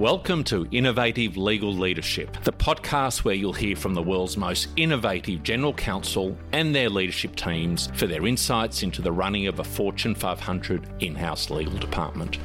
[0.00, 5.42] Welcome to Innovative Legal Leadership, the podcast where you'll hear from the world's most innovative
[5.42, 10.14] general counsel and their leadership teams for their insights into the running of a Fortune
[10.14, 12.38] 500 in house legal department.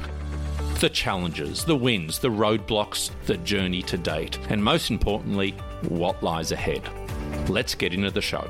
[0.80, 5.52] The challenges, the wins, the roadblocks, the journey to date, and most importantly,
[5.88, 6.82] what lies ahead.
[7.48, 8.46] Let's get into the show.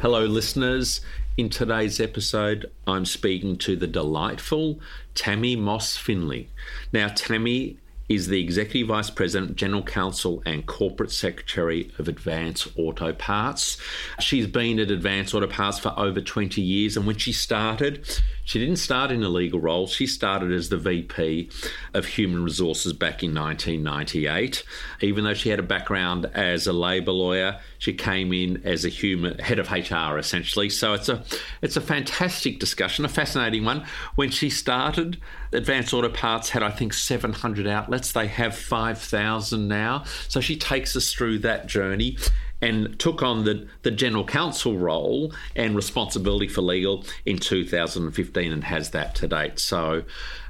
[0.00, 1.00] Hello, listeners.
[1.34, 4.80] In today's episode, I'm speaking to the delightful
[5.14, 6.50] Tammy Moss Finley.
[6.92, 13.14] Now, Tammy is the Executive Vice President, General Counsel, and Corporate Secretary of Advance Auto
[13.14, 13.78] Parts.
[14.20, 18.06] She's been at Advance Auto Parts for over 20 years, and when she started,
[18.44, 19.86] she didn't start in a legal role.
[19.86, 21.48] She started as the VP
[21.94, 24.64] of Human Resources back in 1998.
[25.00, 28.88] Even though she had a background as a labour lawyer, she came in as a
[28.88, 30.70] human head of HR essentially.
[30.70, 31.24] So it's a
[31.62, 33.84] it's a fantastic discussion, a fascinating one.
[34.14, 35.18] When she started,
[35.50, 38.12] Advanced Auto Parts had I think 700 outlets.
[38.12, 40.04] They have 5,000 now.
[40.28, 42.18] So she takes us through that journey
[42.60, 48.62] and took on the, the general counsel role and responsibility for legal in 2015 and
[48.62, 49.58] has that to date.
[49.58, 50.04] So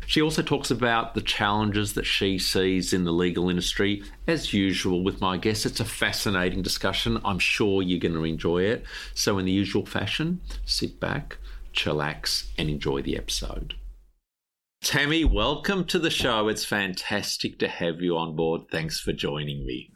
[0.06, 4.02] she also talks about the challenges that she sees in the legal industry.
[4.26, 7.20] As usual with my guests, it's a fascinating discussion.
[7.24, 8.84] I'm sure you're going to enjoy it.
[9.14, 11.38] So, in the usual fashion, sit back,
[11.74, 13.74] chillax, and enjoy the episode.
[14.82, 16.48] Tammy, welcome to the show.
[16.48, 18.62] It's fantastic to have you on board.
[18.70, 19.90] Thanks for joining me.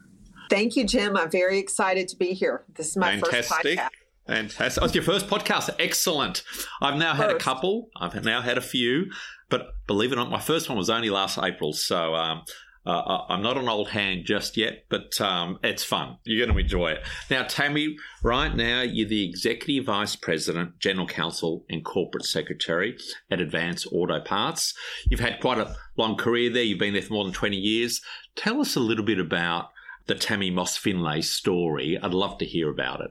[0.49, 1.17] Thank you, Jim.
[1.17, 2.65] I'm very excited to be here.
[2.77, 3.41] This is my Fantastic.
[3.41, 3.89] first podcast.
[4.27, 4.83] Fantastic.
[4.83, 5.71] Oh, it's your first podcast.
[5.79, 6.43] Excellent.
[6.81, 7.91] I've now had a couple.
[7.97, 9.11] I've now had a few,
[9.49, 11.73] but believe it or not, my first one was only last April.
[11.73, 12.43] So um,
[12.87, 16.19] uh, I'm not an old hand just yet, but um, it's fun.
[16.25, 17.03] You're going to enjoy it.
[17.29, 22.97] Now, Tammy, right now you're the Executive Vice President, General Counsel, and Corporate Secretary
[23.29, 24.73] at Advance Auto Parts.
[25.11, 26.63] You've had quite a long career there.
[26.63, 28.01] You've been there for more than 20 years.
[28.37, 29.71] Tell us a little bit about
[30.07, 31.99] the Tammy Moss Finley story.
[32.01, 33.11] I'd love to hear about it.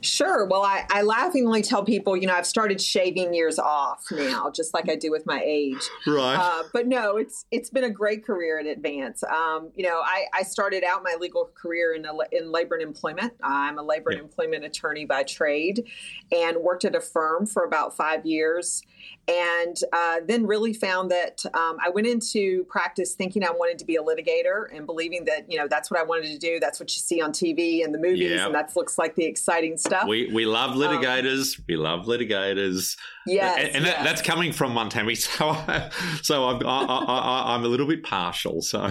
[0.00, 0.44] Sure.
[0.46, 4.72] Well, I, I laughingly tell people, you know, I've started shaving years off now, just
[4.72, 5.88] like I do with my age.
[6.06, 6.36] Right.
[6.36, 9.24] Uh, but no, it's it's been a great career at Advance.
[9.24, 12.82] Um, you know, I, I started out my legal career in a, in labor and
[12.82, 13.32] employment.
[13.42, 14.20] I'm a labor yep.
[14.20, 15.84] and employment attorney by trade,
[16.30, 18.82] and worked at a firm for about five years
[19.28, 23.84] and uh, then really found that um, I went into practice thinking I wanted to
[23.84, 26.58] be a litigator and believing that you know that's what I wanted to do.
[26.58, 29.76] That's what you see on TV and the movies, and that looks like the exciting
[29.76, 30.08] stuff.
[30.08, 31.58] We we love um, litigators.
[31.58, 32.96] Um, we love litigators.
[33.26, 33.96] Yes, and, and yes.
[33.96, 35.16] That, that's coming from Montami.
[35.18, 35.90] So I,
[36.22, 38.62] so I'm I, I, I'm a little bit partial.
[38.62, 38.90] So.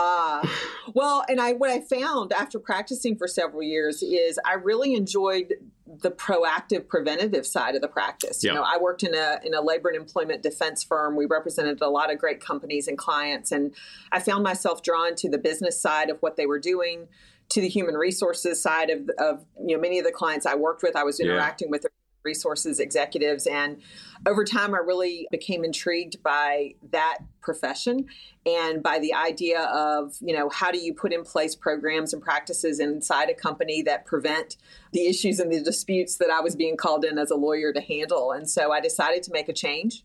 [0.00, 0.48] Ah, uh,
[0.94, 5.54] well, and I what I found after practicing for several years is I really enjoyed
[6.02, 8.44] the proactive preventative side of the practice.
[8.44, 11.16] You know, I worked in a in a labor and employment defense firm.
[11.16, 13.74] We represented a lot of great companies and clients and
[14.12, 17.08] I found myself drawn to the business side of what they were doing,
[17.50, 20.82] to the human resources side of of you know many of the clients I worked
[20.82, 20.96] with.
[20.96, 21.72] I was interacting yeah.
[21.72, 21.86] with
[22.28, 23.46] resources executives.
[23.46, 23.80] And
[24.26, 28.06] over time, I really became intrigued by that profession
[28.44, 32.22] and by the idea of, you know, how do you put in place programs and
[32.22, 34.56] practices inside a company that prevent
[34.92, 37.80] the issues and the disputes that I was being called in as a lawyer to
[37.80, 38.32] handle.
[38.32, 40.04] And so I decided to make a change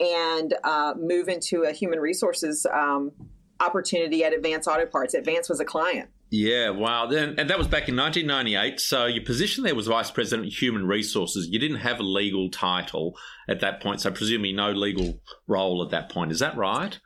[0.00, 3.12] and uh, move into a human resources um,
[3.60, 5.14] opportunity at Advance Auto Parts.
[5.14, 6.10] Advance was a client.
[6.30, 7.06] Yeah, wow.
[7.06, 8.80] Then, and that was back in 1998.
[8.80, 11.48] So your position there was Vice President of Human Resources.
[11.48, 13.16] You didn't have a legal title
[13.48, 16.32] at that point, so presumably no legal role at that point.
[16.32, 16.98] Is that right?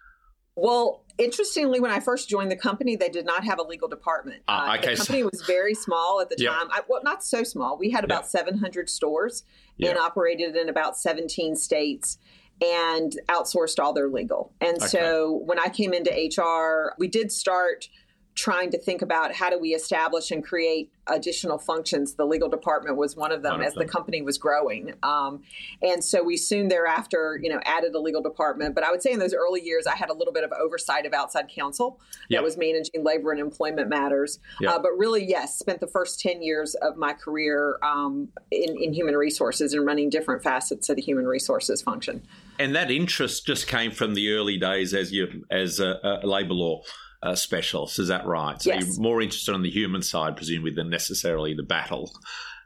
[0.57, 4.43] Well, interestingly, when I first joined the company, they did not have a legal department.
[4.49, 6.69] Uh, okay, the company so, was very small at the time.
[6.71, 7.77] I, well, not so small.
[7.79, 8.45] We had about yep.
[8.45, 9.45] 700 stores
[9.81, 12.19] and operated in about 17 states
[12.61, 14.53] and outsourced all their legal.
[14.61, 14.87] And okay.
[14.87, 17.89] so when I came into HR, we did start–
[18.39, 22.15] trying to think about how do we establish and create additional functions.
[22.15, 23.85] The legal department was one of them one as them.
[23.85, 24.95] the company was growing.
[25.03, 25.43] Um,
[25.83, 28.77] and so we soon thereafter, you know, added a legal department.
[28.77, 31.05] But I would say in those early years, I had a little bit of oversight
[31.05, 31.99] of outside counsel
[32.29, 32.39] yep.
[32.39, 34.39] that was managing labor and employment matters.
[34.61, 34.71] Yep.
[34.71, 38.95] Uh, but really, yes, spent the first 10 years of my career um, in, in
[38.95, 42.23] human resources and running different facets of the human resources function.
[42.61, 46.55] And that interest just came from the early days as you as a, a labor
[46.55, 46.83] law
[47.23, 47.99] uh, specialist.
[47.99, 48.61] Is that right?
[48.61, 48.87] So yes.
[48.87, 52.13] you're more interested on the human side, presumably, than necessarily the battle.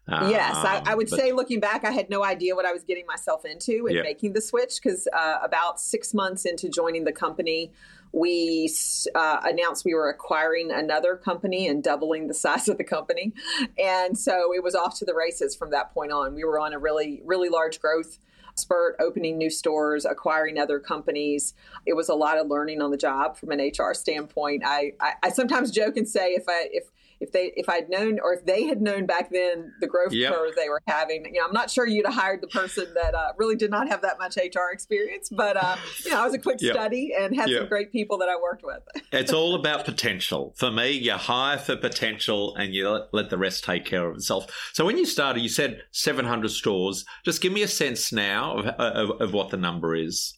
[0.08, 2.72] Um, yes, I, I would but, say looking back, I had no idea what I
[2.72, 7.04] was getting myself into in making the switch because uh, about six months into joining
[7.04, 7.70] the company,
[8.10, 8.68] we
[9.14, 13.32] uh, announced we were acquiring another company and doubling the size of the company.
[13.78, 16.34] And so it was off to the races from that point on.
[16.34, 18.18] We were on a really, really large growth
[18.54, 21.54] spurt opening new stores, acquiring other companies.
[21.86, 24.62] It was a lot of learning on the job from an HR standpoint.
[24.64, 26.84] I, I, I sometimes joke and say if I if
[27.22, 30.34] if they if I'd known or if they had known back then the growth yep.
[30.34, 33.14] curve they were having, you know, I'm not sure you'd have hired the person that
[33.14, 36.34] uh, really did not have that much HR experience, but uh, you know, I was
[36.34, 36.74] a quick yep.
[36.74, 37.60] study and had yep.
[37.60, 38.82] some great people that I worked with.
[39.12, 40.52] it's all about potential.
[40.56, 44.16] For me, you hire for potential and you let, let the rest take care of
[44.16, 44.70] itself.
[44.72, 47.04] So when you started, you said 700 stores.
[47.24, 50.34] Just give me a sense now of, of, of what the number is.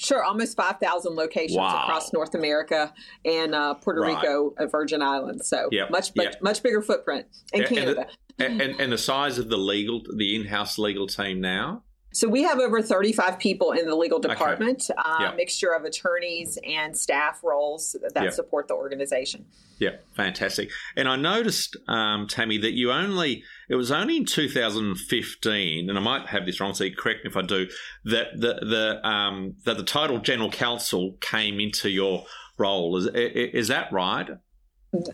[0.00, 1.82] Sure, almost 5,000 locations wow.
[1.82, 4.14] across North America and uh, Puerto right.
[4.14, 5.48] Rico, and Virgin Islands.
[5.48, 5.90] So yep.
[5.90, 6.42] much, much, yep.
[6.42, 8.06] much bigger footprint in and, Canada.
[8.38, 11.82] And the, and, and the size of the legal, the in-house legal team now?
[12.12, 15.00] So we have over 35 people in the legal department, okay.
[15.04, 15.36] uh, yep.
[15.36, 18.32] mixture of attorneys and staff roles that yep.
[18.32, 19.46] support the organization.
[19.78, 20.70] Yeah, fantastic.
[20.96, 26.00] And I noticed, um, Tammy, that you only it was only in 2015, and I
[26.00, 27.68] might have this wrong, so correct me if I do.
[28.04, 32.24] That the the um, that the title general counsel came into your
[32.56, 32.96] role.
[32.96, 34.30] Is is that right?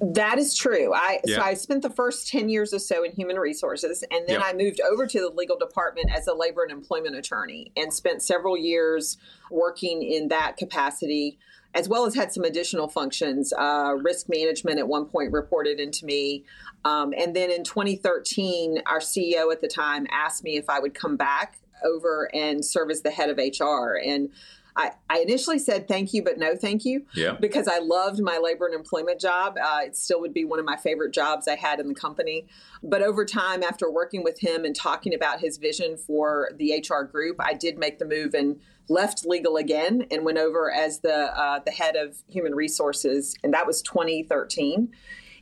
[0.01, 0.95] That is true.
[0.95, 1.37] I yeah.
[1.37, 4.53] so I spent the first 10 years or so in human resources and then I
[4.53, 8.57] moved over to the legal department as a labor and employment attorney and spent several
[8.57, 9.19] years
[9.51, 11.41] working in that capacity
[11.75, 13.53] as well as had some additional functions.
[13.53, 16.45] Uh, risk management at one point reported into me.
[16.85, 20.95] Um, and then in 2013, our CEO at the time asked me if I would
[20.95, 23.97] come back over and serve as the head of HR.
[23.97, 24.31] And
[24.77, 27.07] I, I initially said thank you, but no thank you.
[27.15, 27.37] Yeah.
[27.41, 29.57] Because I loved my labor and employment job.
[29.63, 32.49] Uh, it still would be one of my favorite jobs I had in the company.
[32.83, 37.05] But over time, after working with him and talking about his vision for the HR
[37.05, 41.15] group, I did make the move and left legal again and went over as the
[41.15, 44.93] uh, the head of human resources, and that was 2013.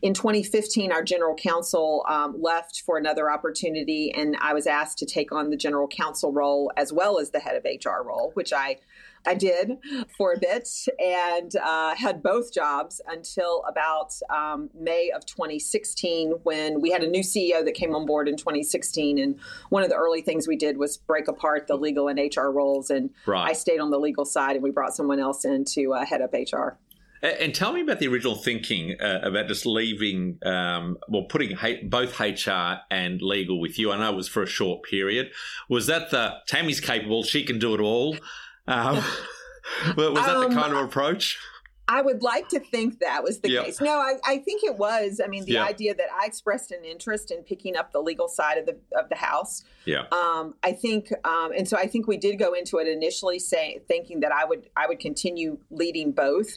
[0.02, 5.06] In 2015, our general counsel um, left for another opportunity, and I was asked to
[5.06, 8.52] take on the general counsel role as well as the head of HR role, which
[8.52, 8.78] I
[9.26, 9.78] I did
[10.16, 16.80] for a bit and uh, had both jobs until about um, May of 2016 when
[16.80, 19.18] we had a new CEO that came on board in 2016.
[19.18, 19.38] And
[19.70, 22.90] one of the early things we did was break apart the legal and HR roles.
[22.90, 23.50] And right.
[23.50, 26.22] I stayed on the legal side and we brought someone else in to uh, head
[26.22, 26.78] up HR.
[27.22, 31.88] And tell me about the original thinking uh, about just leaving, um, well, putting H-
[31.88, 33.92] both HR and legal with you.
[33.92, 35.30] I know it was for a short period.
[35.68, 38.16] Was that the Tammy's capable, she can do it all?
[38.66, 38.96] Um,
[39.96, 41.38] was that um, the kind of approach?
[41.88, 43.64] I would like to think that was the yep.
[43.64, 43.80] case.
[43.80, 45.20] No, I, I, think it was.
[45.22, 45.68] I mean, the yep.
[45.68, 49.08] idea that I expressed an interest in picking up the legal side of the of
[49.08, 49.64] the house.
[49.84, 50.04] Yeah.
[50.12, 53.80] Um, I think, um, and so I think we did go into it initially saying
[53.88, 56.56] thinking that I would I would continue leading both.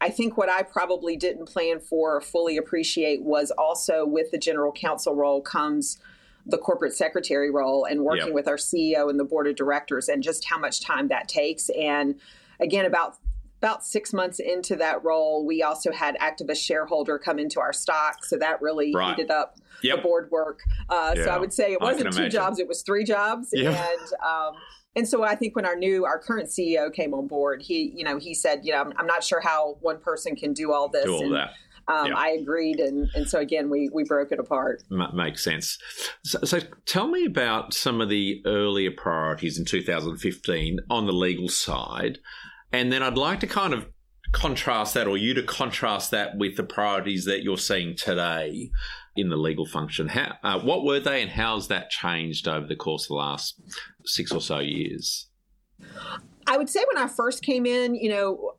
[0.00, 4.38] I think what I probably didn't plan for or fully appreciate was also with the
[4.38, 5.98] general counsel role comes
[6.46, 8.34] the corporate secretary role and working yep.
[8.34, 11.68] with our CEO and the board of directors and just how much time that takes.
[11.70, 12.20] And
[12.60, 13.16] again, about
[13.58, 18.24] about six months into that role, we also had activist shareholder come into our stock,
[18.24, 19.14] so that really right.
[19.14, 19.96] heated up yep.
[19.96, 20.60] the board work.
[20.88, 21.24] Uh, yeah.
[21.24, 23.68] So I would say it wasn't two jobs; it was three jobs, and
[24.26, 24.54] um,
[24.96, 28.02] and so I think when our new, our current CEO came on board, he, you
[28.02, 30.88] know, he said, you know, I'm, I'm not sure how one person can do all
[30.88, 31.04] this.
[31.04, 31.52] Do all and, that.
[31.90, 32.16] Um, yeah.
[32.16, 34.82] I agreed, and and so again, we we broke it apart.
[34.90, 35.78] M- makes sense.
[36.24, 41.48] So, so, tell me about some of the earlier priorities in 2015 on the legal
[41.48, 42.18] side,
[42.72, 43.86] and then I'd like to kind of
[44.32, 48.70] contrast that, or you to contrast that with the priorities that you're seeing today
[49.16, 50.08] in the legal function.
[50.08, 53.60] How uh, what were they, and how's that changed over the course of the last
[54.04, 55.28] six or so years?
[56.46, 58.52] I would say when I first came in, you know,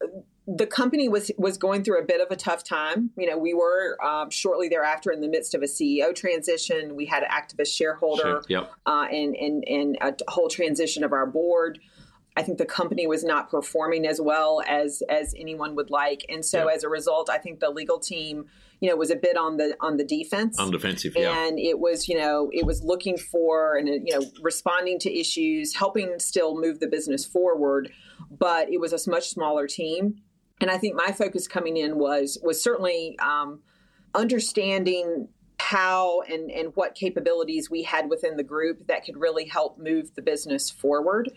[0.55, 3.11] the company was was going through a bit of a tough time.
[3.17, 6.95] You know, we were um, shortly thereafter in the midst of a CEO transition.
[6.95, 8.43] We had an activist shareholder, sure.
[8.49, 8.71] yep.
[8.85, 11.79] uh, and and and a whole transition of our board.
[12.37, 16.43] I think the company was not performing as well as as anyone would like, and
[16.43, 16.77] so yep.
[16.77, 18.45] as a result, I think the legal team,
[18.79, 21.45] you know, was a bit on the on the defense, on defensive, yeah.
[21.45, 25.75] And it was, you know, it was looking for and you know responding to issues,
[25.75, 27.91] helping still move the business forward,
[28.29, 30.21] but it was a much smaller team
[30.61, 33.59] and I think my focus coming in was was certainly um,
[34.13, 35.27] understanding
[35.59, 40.13] how and, and what capabilities we had within the group that could really help move
[40.15, 41.31] the business forward.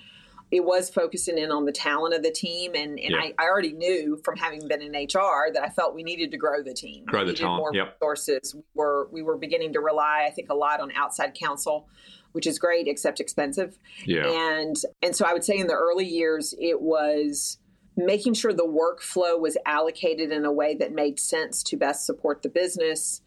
[0.51, 3.73] It was focusing in on the talent of the team, and, and I, I, already
[3.73, 7.05] knew from having been in HR that I felt we needed to grow the team.
[7.07, 7.59] Grow we the talent.
[7.59, 7.97] More yep.
[8.01, 8.55] resources.
[8.55, 11.89] We were we were beginning to rely, I think, a lot on outside counsel,
[12.33, 13.79] which is great except expensive.
[14.05, 14.29] Yeah.
[14.29, 17.59] And and so I would say in the early years it was
[17.97, 22.43] making sure the workflow was allocated in a way that made sense to best support
[22.43, 23.21] the business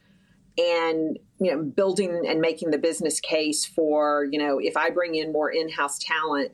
[0.57, 5.13] and you know building and making the business case for you know if i bring
[5.13, 6.51] in more in-house talent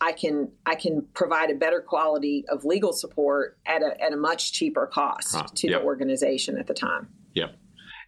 [0.00, 4.16] I can I can provide a better quality of legal support at a at a
[4.16, 5.80] much cheaper cost ah, to yep.
[5.80, 7.08] the organization at the time.
[7.34, 7.56] Yep.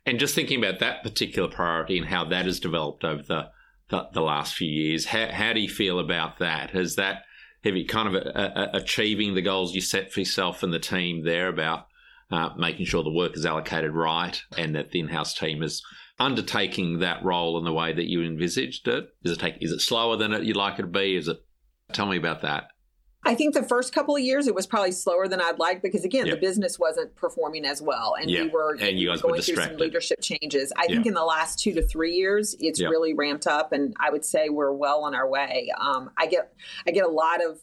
[0.06, 3.50] And just thinking about that particular priority and how that has developed over the
[3.90, 6.70] the, the last few years, how, how do you feel about that?
[6.70, 7.24] Has that
[7.64, 10.78] have you kind of a, a, achieving the goals you set for yourself and the
[10.78, 11.86] team there about
[12.30, 15.82] uh, making sure the work is allocated right and that the in-house team is
[16.18, 19.08] undertaking that role in the way that you envisaged it?
[19.22, 21.16] Is it take, is it slower than it, you'd like it to be?
[21.16, 21.44] Is it?
[21.92, 22.68] Tell me about that.
[23.24, 26.04] I think the first couple of years it was probably slower than I'd like because
[26.04, 26.36] again yep.
[26.36, 29.76] the business wasn't performing as well and we were and you guys going through some
[29.76, 30.72] leadership changes.
[30.76, 34.10] I think in the last two to three years it's really ramped up and I
[34.10, 35.70] would say we're well on our way.
[35.78, 36.52] Um, I get
[36.86, 37.60] I get a lot of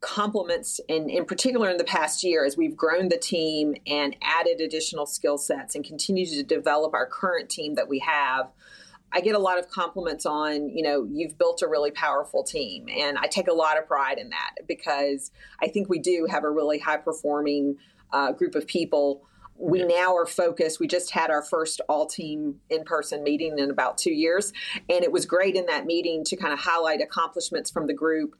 [0.00, 4.60] compliments and in particular in the past year as we've grown the team and added
[4.60, 8.50] additional skill sets and continue to develop our current team that we have
[9.12, 12.86] i get a lot of compliments on you know you've built a really powerful team
[12.88, 16.44] and i take a lot of pride in that because i think we do have
[16.44, 17.76] a really high performing
[18.12, 19.22] uh, group of people.
[19.58, 23.70] We now are focused we just had our first all team in person meeting in
[23.70, 24.52] about two years
[24.90, 28.36] and it was great in that meeting to kind of highlight accomplishments from the group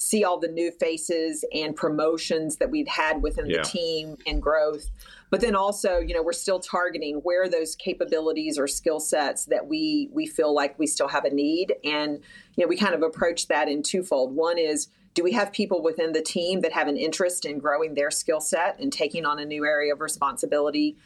[0.00, 3.58] see all the new faces and promotions that we've had within yeah.
[3.58, 4.90] the team and growth.
[5.28, 9.66] But then also, you know, we're still targeting where those capabilities or skill sets that
[9.66, 11.74] we we feel like we still have a need.
[11.84, 12.18] And,
[12.56, 14.34] you know, we kind of approach that in twofold.
[14.34, 17.92] One is do we have people within the team that have an interest in growing
[17.92, 20.96] their skill set and taking on a new area of responsibility?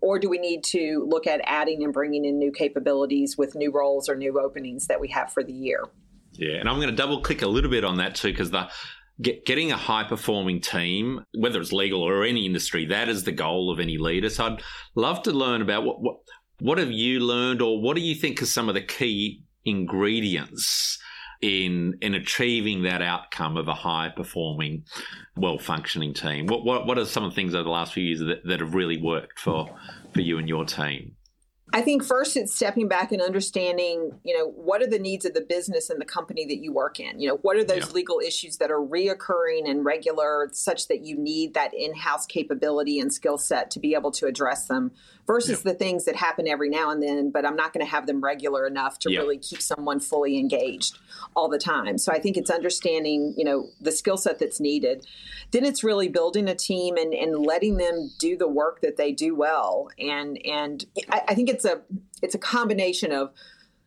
[0.00, 3.72] Or do we need to look at adding and bringing in new capabilities with new
[3.72, 5.84] roles or new openings that we have for the year?
[6.36, 8.70] Yeah, and I'm going to double click a little bit on that too because the
[9.22, 13.30] Get, getting a high performing team, whether it's legal or any industry, that is the
[13.30, 14.28] goal of any leader.
[14.28, 14.62] So I'd
[14.96, 16.16] love to learn about what what,
[16.58, 20.98] what have you learned, or what do you think are some of the key ingredients
[21.40, 24.82] in in achieving that outcome of a high performing,
[25.36, 26.46] well functioning team?
[26.46, 28.58] What, what what are some of the things over the last few years that, that
[28.58, 29.68] have really worked for
[30.12, 31.14] for you and your team?
[31.74, 35.34] I think first it's stepping back and understanding, you know, what are the needs of
[35.34, 37.18] the business and the company that you work in?
[37.18, 37.92] You know, what are those yeah.
[37.92, 43.12] legal issues that are reoccurring and regular such that you need that in-house capability and
[43.12, 44.92] skill set to be able to address them
[45.26, 45.72] versus yeah.
[45.72, 48.22] the things that happen every now and then, but I'm not going to have them
[48.22, 49.18] regular enough to yeah.
[49.18, 50.98] really keep someone fully engaged
[51.34, 51.98] all the time.
[51.98, 55.06] So I think it's understanding, you know, the skill set that's needed.
[55.50, 59.10] Then it's really building a team and, and letting them do the work that they
[59.12, 59.88] do well.
[59.98, 61.82] And and I, I think it's a
[62.22, 63.32] it's a combination of,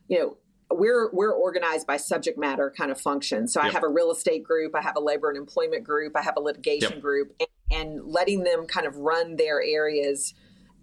[0.08, 0.36] you know,
[0.70, 3.48] we're we're organized by subject matter kind of function.
[3.48, 3.70] So yep.
[3.70, 6.36] I have a real estate group, I have a labor and employment group, I have
[6.36, 7.00] a litigation yep.
[7.00, 10.34] group, and, and, letting them kind of run their areas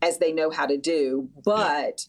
[0.01, 1.29] as they know how to do.
[1.43, 2.07] But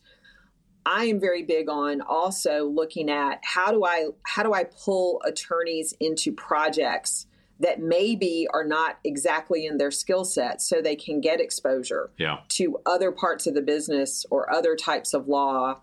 [0.87, 0.93] yeah.
[0.93, 5.21] I am very big on also looking at how do I how do I pull
[5.25, 7.27] attorneys into projects
[7.61, 12.39] that maybe are not exactly in their skill set so they can get exposure yeah.
[12.49, 15.81] to other parts of the business or other types of law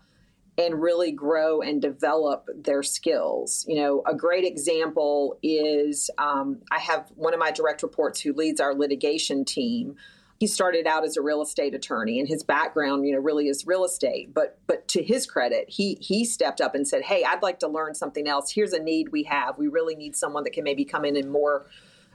[0.56, 3.64] and really grow and develop their skills.
[3.68, 8.32] You know, a great example is um, I have one of my direct reports who
[8.32, 9.96] leads our litigation team
[10.40, 13.66] he started out as a real estate attorney and his background you know really is
[13.66, 14.32] real estate.
[14.34, 17.68] But but to his credit he he stepped up and said hey i'd like to
[17.68, 18.50] learn something else.
[18.50, 19.58] Here's a need we have.
[19.58, 21.66] We really need someone that can maybe come in and more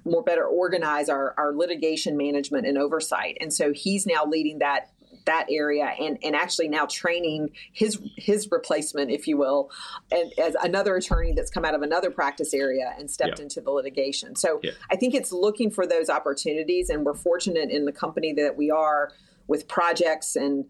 [0.05, 3.37] more better organize our, our litigation management and oversight.
[3.41, 4.89] And so he's now leading that
[5.29, 9.69] that area and, and actually now training his his replacement, if you will,
[10.11, 13.43] and as another attorney that's come out of another practice area and stepped yeah.
[13.43, 14.35] into the litigation.
[14.35, 14.71] So yeah.
[14.91, 18.71] I think it's looking for those opportunities, and we're fortunate in the company that we
[18.71, 19.11] are
[19.47, 20.65] with projects and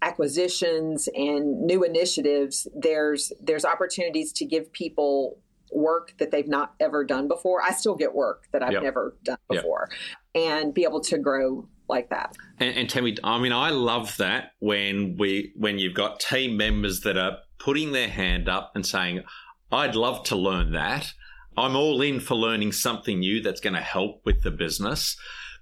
[0.00, 2.66] acquisitions and new initiatives.
[2.74, 5.38] There's there's opportunities to give people
[5.70, 7.62] work that they've not ever done before.
[7.62, 8.82] I still get work that I've yep.
[8.82, 9.88] never done before,
[10.34, 10.48] yep.
[10.50, 12.36] and be able to grow like that.
[12.58, 17.00] And, and Tammy, I mean, I love that when we when you've got team members
[17.02, 19.22] that are putting their hand up and saying,
[19.70, 21.12] "I'd love to learn that."
[21.56, 25.16] I'm all in for learning something new that's going to help with the business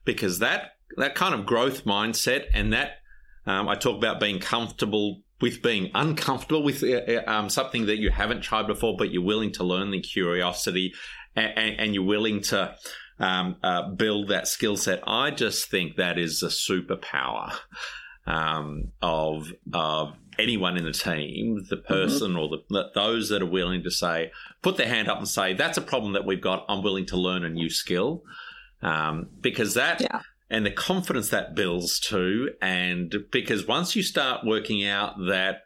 [0.04, 2.98] because that that kind of growth mindset and that
[3.46, 7.98] um, I talk about being comfortable with being uncomfortable with uh, uh um, something that
[7.98, 10.92] you haven't tried before, but you're willing to learn the curiosity
[11.34, 12.74] and, and, and you're willing to
[13.20, 15.00] um, uh, build that skill set.
[15.06, 17.52] I just think that is a superpower
[18.26, 21.86] um, of of anyone in the team, the mm-hmm.
[21.86, 22.38] person mm-hmm.
[22.38, 25.78] or the, those that are willing to say, put their hand up and say, "That's
[25.78, 26.64] a problem that we've got.
[26.68, 28.24] I'm willing to learn a new skill,"
[28.82, 30.00] um, because that.
[30.00, 30.22] Yeah.
[30.52, 35.62] And the confidence that builds too, and because once you start working out that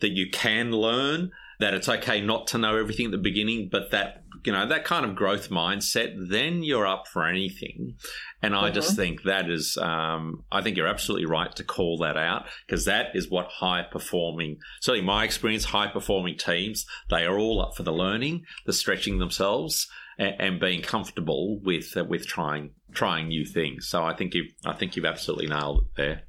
[0.00, 3.90] that you can learn, that it's okay not to know everything at the beginning, but
[3.90, 7.96] that you know that kind of growth mindset, then you're up for anything.
[8.42, 8.74] And I mm-hmm.
[8.74, 12.84] just think that is, um, I think you're absolutely right to call that out because
[12.86, 17.76] that is what high performing, certainly my experience, high performing teams, they are all up
[17.76, 23.28] for the learning, the stretching themselves, and, and being comfortable with uh, with trying trying
[23.28, 23.88] new things.
[23.88, 26.22] So I think you I think you've absolutely nailed it there.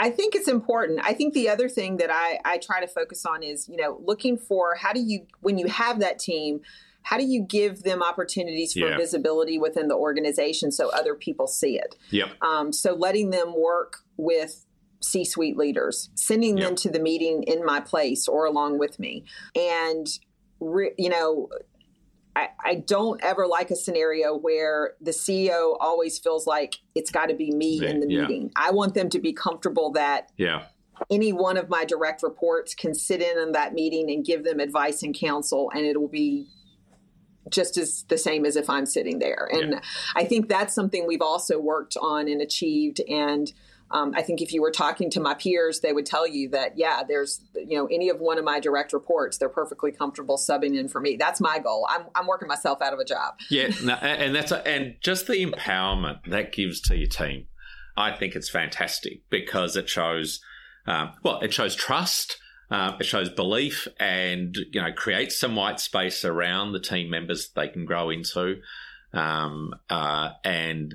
[0.00, 1.00] I think it's important.
[1.02, 4.00] I think the other thing that I, I try to focus on is, you know,
[4.02, 6.60] looking for how do you, when you have that team,
[7.02, 8.96] how do you give them opportunities for yeah.
[8.96, 11.96] visibility within the organization so other people see it?
[12.10, 12.28] Yep.
[12.42, 14.66] Um, so letting them work with
[15.00, 16.68] C suite leaders, sending yep.
[16.68, 19.24] them to the meeting in my place or along with me.
[19.54, 20.06] And,
[20.60, 21.48] re, you know,
[22.36, 27.26] I, I don't ever like a scenario where the CEO always feels like it's got
[27.26, 28.22] to be me in the yeah.
[28.22, 28.52] meeting.
[28.56, 30.66] I want them to be comfortable that yeah.
[31.10, 34.60] any one of my direct reports can sit in on that meeting and give them
[34.60, 36.46] advice and counsel, and it will be
[37.48, 39.48] just as the same as if I'm sitting there.
[39.50, 39.80] And yeah.
[40.14, 43.00] I think that's something we've also worked on and achieved.
[43.08, 43.52] And
[43.90, 46.76] um, I think if you were talking to my peers, they would tell you that,
[46.76, 50.78] yeah, there's, you know, any of one of my direct reports, they're perfectly comfortable subbing
[50.78, 51.16] in for me.
[51.16, 51.86] That's my goal.
[51.90, 53.34] I'm, I'm working myself out of a job.
[53.50, 53.70] Yeah.
[53.82, 57.46] No, and that's, a, and just the empowerment that gives to your team.
[57.96, 60.40] I think it's fantastic because it shows,
[60.86, 62.36] um, well, it shows trust.
[62.70, 67.50] Uh, it shows belief and you know creates some white space around the team members
[67.56, 68.60] they can grow into,
[69.12, 70.94] um, uh, and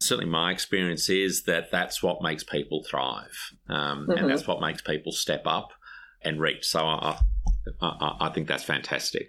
[0.00, 4.12] certainly my experience is that that's what makes people thrive, um, mm-hmm.
[4.12, 5.72] and that's what makes people step up
[6.22, 6.66] and reach.
[6.66, 7.18] So I,
[7.80, 9.28] I, I think that's fantastic.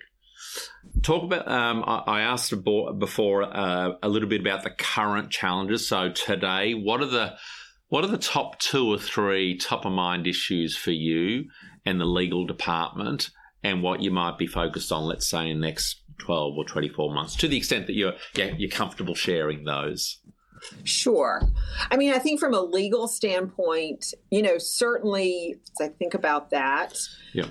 [1.01, 1.47] Talk about.
[1.47, 5.87] Um, I, asked before uh, a little bit about the current challenges.
[5.87, 7.35] So today, what are the
[7.89, 11.45] what are the top two or three top of mind issues for you
[11.85, 13.29] and the legal department,
[13.63, 15.03] and what you might be focused on?
[15.03, 18.13] Let's say in the next twelve or twenty four months, to the extent that you're
[18.35, 20.19] yeah, you're comfortable sharing those.
[20.83, 21.41] Sure.
[21.91, 26.49] I mean, I think from a legal standpoint, you know, certainly as I think about
[26.51, 26.97] that.
[27.33, 27.47] Yeah.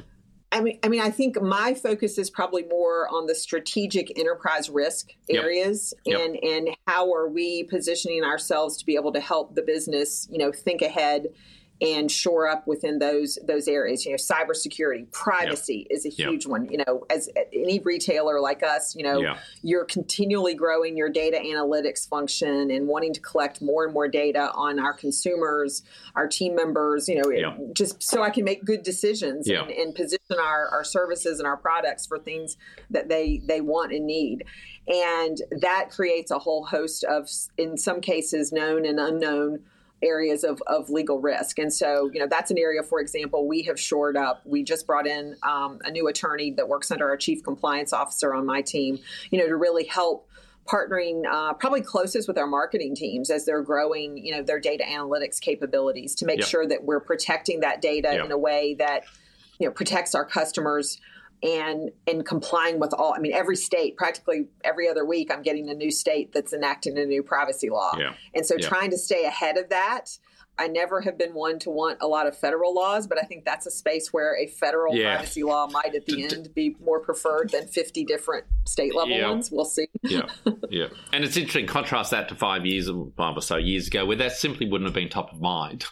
[0.51, 4.71] I mean, I mean, I think my focus is probably more on the strategic enterprise
[4.71, 6.21] risk areas yep.
[6.21, 10.39] and and how are we positioning ourselves to be able to help the business, you
[10.39, 11.27] know, think ahead
[11.81, 14.05] and shore up within those those areas.
[14.05, 15.99] You know, cybersecurity, privacy yep.
[15.99, 16.51] is a huge yep.
[16.51, 16.69] one.
[16.71, 19.39] You know, as any retailer like us, you know, yeah.
[19.63, 24.51] you're continually growing your data analytics function and wanting to collect more and more data
[24.55, 25.83] on our consumers,
[26.15, 27.09] our team members.
[27.09, 31.39] You know, just so I can make good decisions and, and position our, our services
[31.39, 32.57] and our products for things
[32.91, 34.45] that they they want and need.
[34.87, 39.61] And that creates a whole host of, in some cases, known and unknown
[40.05, 41.59] areas of, of legal risk.
[41.59, 44.43] And so, you know, that's an area, for example, we have shored up.
[44.45, 48.35] We just brought in um, a new attorney that works under our chief compliance officer
[48.35, 48.99] on my team,
[49.31, 50.29] you know, to really help
[50.67, 54.85] partnering uh, probably closest with our marketing teams as they're growing, you know, their data
[54.85, 56.49] analytics capabilities to make yep.
[56.49, 58.25] sure that we're protecting that data yep.
[58.25, 59.05] in a way that,
[59.59, 60.99] you know, protects our customers
[61.45, 65.69] and and complying with all i mean every state practically every other week i'm getting
[65.69, 68.15] a new state that's enacting a new privacy law yeah.
[68.35, 68.67] and so yeah.
[68.67, 70.19] trying to stay ahead of that
[70.59, 73.45] i never have been one to want a lot of federal laws but i think
[73.45, 75.17] that's a space where a federal yeah.
[75.17, 79.29] privacy law might at the end be more preferred than 50 different state level yeah.
[79.29, 80.23] ones we'll see yeah
[80.71, 84.17] yeah and it's interesting contrast that to five years five or so years ago where
[84.17, 85.85] that simply wouldn't have been top of mind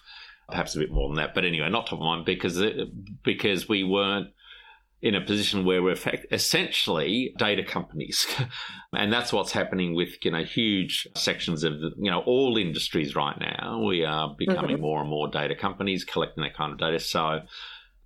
[0.49, 2.89] perhaps a bit more than that but anyway not top of mind because it,
[3.23, 4.29] because we weren't
[5.03, 5.97] in a position where we're
[6.31, 8.25] essentially data companies.
[8.93, 13.39] and that's what's happening with, you know, huge sections of, you know, all industries right
[13.41, 13.83] now.
[13.85, 14.83] We are becoming mm-hmm.
[14.83, 17.01] more and more data companies collecting that kind of data.
[17.01, 17.41] So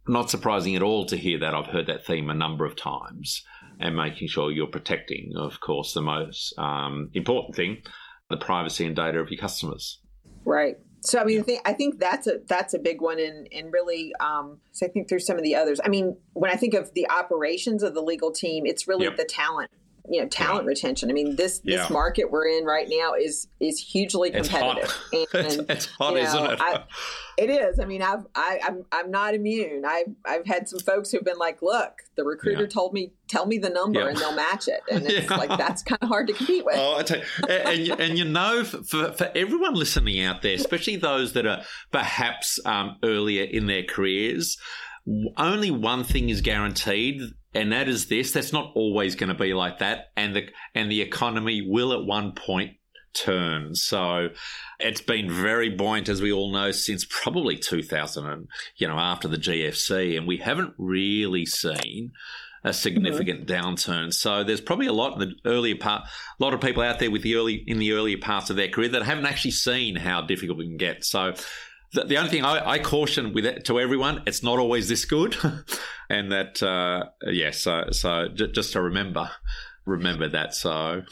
[0.09, 1.54] not surprising at all to hear that.
[1.54, 3.44] I've heard that theme a number of times
[3.78, 7.82] and making sure you're protecting, of course, the most um, important thing,
[8.30, 10.00] the privacy and data of your customers.
[10.46, 10.76] Right.
[11.06, 13.72] So I mean, I think, I think that's a that's a big one, and and
[13.72, 15.80] really, um, so I think there's some of the others.
[15.84, 19.16] I mean, when I think of the operations of the legal team, it's really yep.
[19.16, 19.70] the talent
[20.08, 20.70] you know talent yeah.
[20.70, 21.10] retention.
[21.10, 21.78] I mean this yeah.
[21.78, 24.94] this market we're in right now is is hugely competitive.
[25.12, 26.60] It's hot, and, it's, it's hot know, isn't it?
[26.60, 26.84] I,
[27.38, 27.78] it is.
[27.78, 29.84] I mean, I've I, I'm I'm not immune.
[29.84, 32.68] I've I've had some folks who've been like, look, the recruiter yeah.
[32.68, 36.02] told me tell me the number and they'll match it, and it's like that's kind
[36.02, 36.76] of hard to compete with.
[36.78, 40.54] Oh, I tell you, and, and, and you know, for for everyone listening out there,
[40.54, 44.56] especially those that are perhaps um, earlier in their careers
[45.36, 47.20] only one thing is guaranteed
[47.54, 50.90] and that is this that's not always going to be like that and the and
[50.90, 52.72] the economy will at one point
[53.14, 54.28] turn so
[54.78, 59.28] it's been very buoyant as we all know since probably 2000 and you know after
[59.28, 62.12] the GFC and we haven't really seen
[62.66, 63.68] a significant mm-hmm.
[63.68, 64.12] downturn.
[64.12, 67.12] So there's probably a lot in the earlier part, a lot of people out there
[67.12, 70.22] with the early in the earlier parts of their career that haven't actually seen how
[70.22, 71.04] difficult it can get.
[71.04, 71.34] So
[71.96, 75.04] the, the only thing I, I, caution with it to everyone, it's not always this
[75.04, 75.37] good,
[76.11, 77.50] and that uh, yeah.
[77.50, 79.30] So so j- just to remember,
[79.85, 80.54] remember that.
[80.54, 81.02] So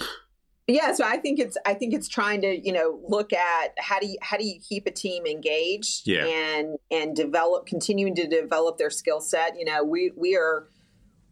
[0.66, 3.99] yeah so i think it's i think it's trying to you know look at how
[3.99, 6.25] do you how do you keep a team engaged yeah.
[6.25, 10.66] and and develop continuing to develop their skill set you know we we are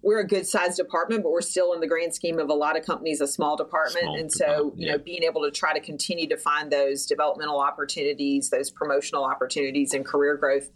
[0.03, 2.79] we're a good sized department but we're still in the grand scheme of a lot
[2.79, 5.73] of companies a small department small and so department, you know being able to try
[5.73, 10.71] to continue to find those developmental opportunities those promotional opportunities and career growth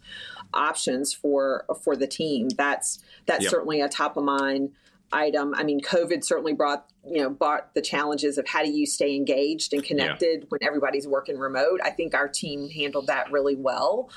[0.53, 3.51] options for for the team that's that's yep.
[3.51, 4.71] certainly a top of mind
[5.11, 5.53] item.
[5.55, 9.15] I mean, COVID certainly brought you know brought the challenges of how do you stay
[9.15, 10.45] engaged and connected yeah.
[10.49, 11.79] when everybody's working remote.
[11.83, 14.09] I think our team handled that really well,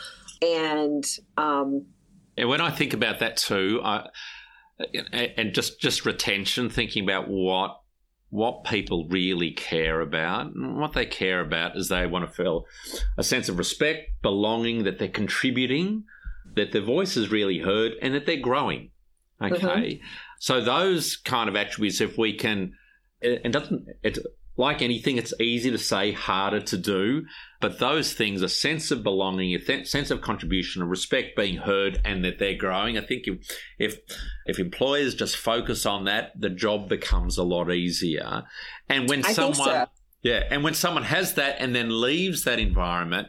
[0.43, 1.05] and
[1.37, 1.87] um,
[2.37, 4.09] and when I think about that too, I,
[5.13, 7.81] and just just retention, thinking about what
[8.31, 10.55] what people really care about.
[10.55, 12.65] And what they care about is they want to feel
[13.19, 16.05] a sense of respect, belonging, that they're contributing,
[16.55, 18.91] that their voice is really heard, and that they're growing.
[19.43, 19.57] Okay.
[19.57, 20.05] Mm-hmm.
[20.39, 22.75] So those kind of attributes, if we can,
[23.21, 24.19] it doesn't, it's
[24.57, 27.25] like anything, it's easy to say, harder to do.
[27.61, 32.01] But those things, a sense of belonging, a sense of contribution, a respect being heard,
[32.05, 32.99] and that they're growing.
[32.99, 33.39] I think if,
[33.79, 33.99] if
[34.47, 38.45] if employers just focus on that, the job becomes a lot easier.
[38.89, 39.87] And when I someone, so.
[40.23, 43.29] yeah, and when someone has that and then leaves that environment,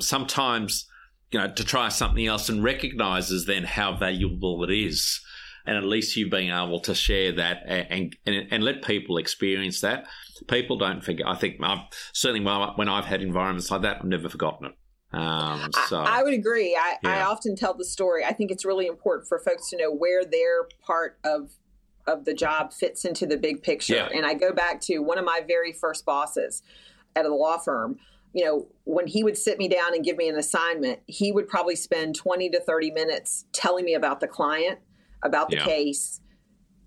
[0.00, 0.88] sometimes
[1.32, 5.20] you know to try something else and recognizes then how valuable it is
[5.66, 9.80] and at least you being able to share that and and, and let people experience
[9.80, 10.06] that.
[10.48, 11.26] People don't forget.
[11.26, 11.80] I think I've,
[12.12, 12.44] certainly
[12.76, 14.72] when I've had environments like that, I've never forgotten it.
[15.16, 16.76] Um, so, I, I, would agree.
[16.78, 17.10] I, yeah.
[17.10, 18.22] I often tell the story.
[18.22, 21.50] I think it's really important for folks to know where their part of
[22.06, 23.96] of the job fits into the big picture.
[23.96, 24.08] Yeah.
[24.14, 26.62] And I go back to one of my very first bosses
[27.16, 27.98] at a law firm
[28.36, 31.48] you know, when he would sit me down and give me an assignment, he would
[31.48, 34.78] probably spend 20 to 30 minutes telling me about the client
[35.22, 35.64] about the yeah.
[35.64, 36.20] case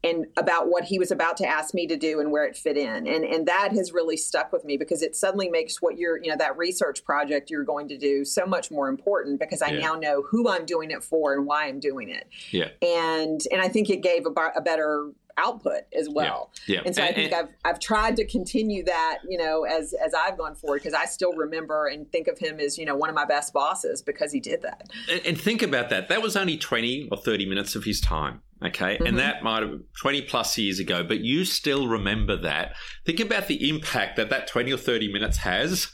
[0.04, 2.78] and about what he was about to ask me to do and where it fit
[2.78, 6.18] in and and that has really stuck with me because it suddenly makes what you're
[6.24, 9.70] you know that research project you're going to do so much more important because i
[9.70, 9.80] yeah.
[9.80, 13.62] now know who i'm doing it for and why i'm doing it yeah and and
[13.62, 16.52] i think it gave a, a better output as well.
[16.68, 16.76] Yeah.
[16.76, 16.82] yeah.
[16.86, 20.14] And so and, I think I've I've tried to continue that, you know, as as
[20.14, 23.10] I've gone forward because I still remember and think of him as, you know, one
[23.10, 24.90] of my best bosses because he did that.
[25.10, 26.10] And, and think about that.
[26.10, 28.42] That was only 20 or 30 minutes of his time.
[28.64, 28.96] Okay.
[28.96, 29.06] Mm-hmm.
[29.06, 32.76] And that might have 20 plus years ago, but you still remember that.
[33.06, 35.88] Think about the impact that that 20 or 30 minutes has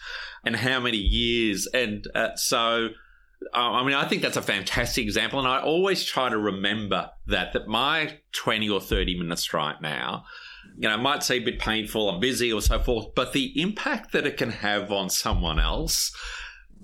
[0.43, 1.67] and how many years.
[1.73, 2.89] And uh, so
[3.53, 7.53] I mean, I think that's a fantastic example, and I always try to remember that
[7.53, 10.25] that my twenty or thirty minutes right now,
[10.77, 12.09] you know, might seem a bit painful.
[12.09, 16.15] I'm busy or so forth, but the impact that it can have on someone else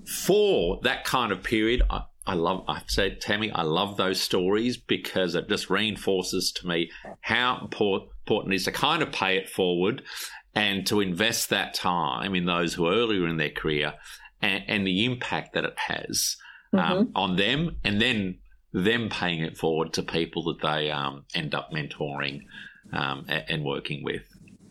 [0.06, 2.64] for that kind of period, I, I love.
[2.68, 8.52] I've said, Tammy, I love those stories because it just reinforces to me how important
[8.52, 10.02] it is to kind of pay it forward
[10.54, 13.94] and to invest that time in those who are earlier in their career
[14.40, 16.36] and, and the impact that it has
[16.72, 17.16] um, mm-hmm.
[17.16, 18.38] on them, and then
[18.72, 22.40] them paying it forward to people that they um, end up mentoring
[22.92, 24.22] um, and, and, working with.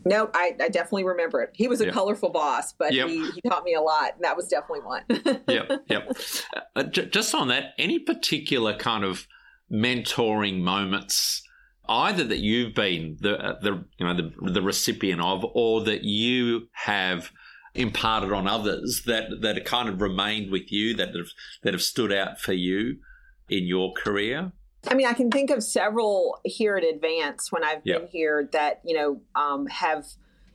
[0.05, 1.51] No, I, I, definitely remember it.
[1.53, 1.93] He was a yep.
[1.93, 3.07] colorful boss, but yep.
[3.07, 5.03] he, he, taught me a lot, and that was definitely one.
[5.47, 6.11] yep, yep.
[6.73, 9.27] Uh, j- just on that, any particular kind of
[9.71, 11.43] mentoring moments,
[11.89, 16.05] either that you've been the uh, the you know the, the recipient of, or that
[16.05, 17.31] you have
[17.73, 21.29] imparted on others that that have kind of remained with you that have
[21.63, 22.97] that have stood out for you
[23.49, 24.51] in your career?
[24.87, 28.01] I mean, I can think of several here at Advance when I've yep.
[28.01, 30.05] been here that you know um, have,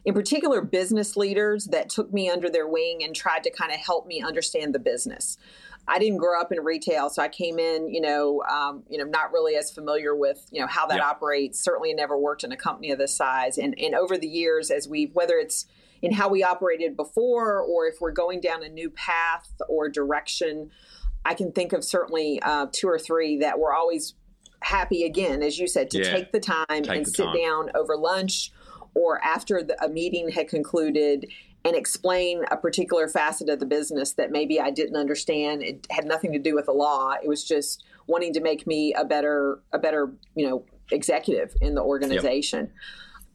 [0.05, 3.79] in particular, business leaders that took me under their wing and tried to kind of
[3.79, 5.39] help me understand the business.
[5.89, 9.05] I didn't grow up in retail, so I came in, you know, um, you know,
[9.05, 11.05] not really as familiar with, you know, how that yep.
[11.05, 11.63] operates.
[11.63, 13.57] Certainly, never worked in a company of this size.
[13.57, 15.67] And and over the years, as we've whether it's
[16.03, 20.71] in how we operated before or if we're going down a new path or direction.
[21.25, 24.15] I can think of certainly uh, two or three that were always
[24.61, 26.11] happy again, as you said, to yeah.
[26.11, 27.37] take the time take and the sit time.
[27.37, 28.53] down over lunch
[28.95, 31.27] or after the, a meeting had concluded
[31.65, 35.63] and explain a particular facet of the business that maybe I didn't understand.
[35.63, 37.15] It had nothing to do with the law.
[37.21, 41.75] It was just wanting to make me a better, a better, you know, executive in
[41.75, 42.67] the organization.
[42.67, 42.73] Yep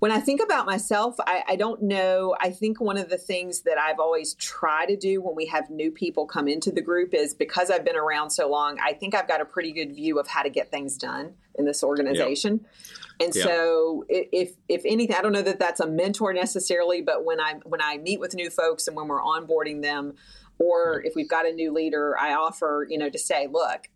[0.02, 2.36] when I think about myself, I, I, don't know.
[2.42, 5.70] I think one of the things that I've always tried to do when we have
[5.70, 9.14] new people come into the group is because I've been around so long, I think
[9.14, 12.62] I've got a pretty good view of how to get things done in this organization.
[12.64, 13.28] Yep.
[13.28, 13.46] And yep.
[13.46, 17.60] so, if if anything, I don't know that that's a mentor necessarily, but when I
[17.64, 20.16] when I meet with new folks and when we're onboarding them,
[20.58, 23.88] or if we've got a new leader, I offer you know to say, look,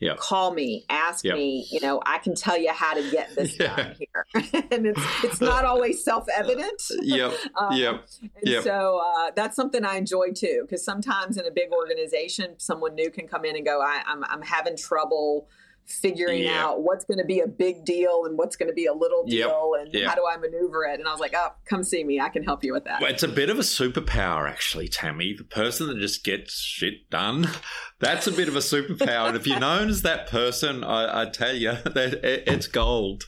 [0.00, 0.16] Yep.
[0.16, 1.36] Call me, ask yep.
[1.36, 1.66] me.
[1.70, 3.76] You know, I can tell you how to get this yeah.
[3.76, 4.26] done here,
[4.70, 6.82] and it's it's not always self evident.
[7.02, 7.32] Yep.
[7.56, 8.06] um, yep.
[8.20, 8.62] And yep.
[8.62, 13.10] so uh, that's something I enjoy too, because sometimes in a big organization, someone new
[13.10, 15.48] can come in and go, I, I'm I'm having trouble
[15.92, 16.64] figuring yeah.
[16.64, 19.24] out what's going to be a big deal and what's going to be a little
[19.24, 19.86] deal yep.
[19.86, 20.08] and yep.
[20.08, 20.98] how do I maneuver it.
[20.98, 22.20] And I was like, oh, come see me.
[22.20, 23.00] I can help you with that.
[23.00, 25.34] Well, it's a bit of a superpower, actually, Tammy.
[25.36, 27.48] The person that just gets shit done,
[27.98, 29.28] that's a bit of a superpower.
[29.28, 33.24] and if you're known as that person, I, I tell you, that it's gold.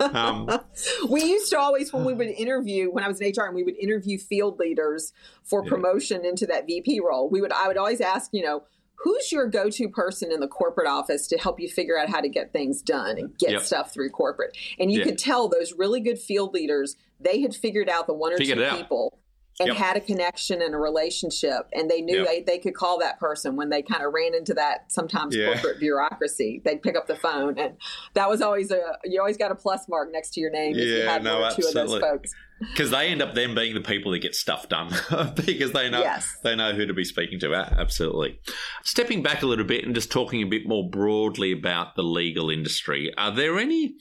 [0.00, 0.48] Um,
[1.08, 3.62] we used to always, when we would interview, when I was in HR, and we
[3.62, 5.12] would interview field leaders
[5.44, 7.28] for promotion into that VP role.
[7.28, 8.62] We would, I would always ask, you know,
[9.02, 12.28] who's your go-to person in the corporate office to help you figure out how to
[12.28, 13.62] get things done and get yep.
[13.62, 14.56] stuff through corporate?
[14.78, 18.32] And you could tell those really good field leaders they had figured out the one
[18.32, 19.19] or figured two people
[19.60, 19.76] and yep.
[19.76, 22.26] had a connection and a relationship and they knew yep.
[22.26, 25.52] they, they could call that person when they kind of ran into that sometimes yeah.
[25.52, 27.76] corporate bureaucracy they'd pick up the phone and
[28.14, 30.82] that was always a you always got a plus mark next to your name yeah,
[30.82, 33.54] if you had no, one or two of those folks because they end up them
[33.54, 34.88] being the people that get stuff done
[35.46, 36.36] because they know yes.
[36.42, 37.54] they know who to be speaking to.
[37.54, 38.38] Absolutely.
[38.82, 42.50] Stepping back a little bit and just talking a bit more broadly about the legal
[42.50, 43.94] industry, are there any?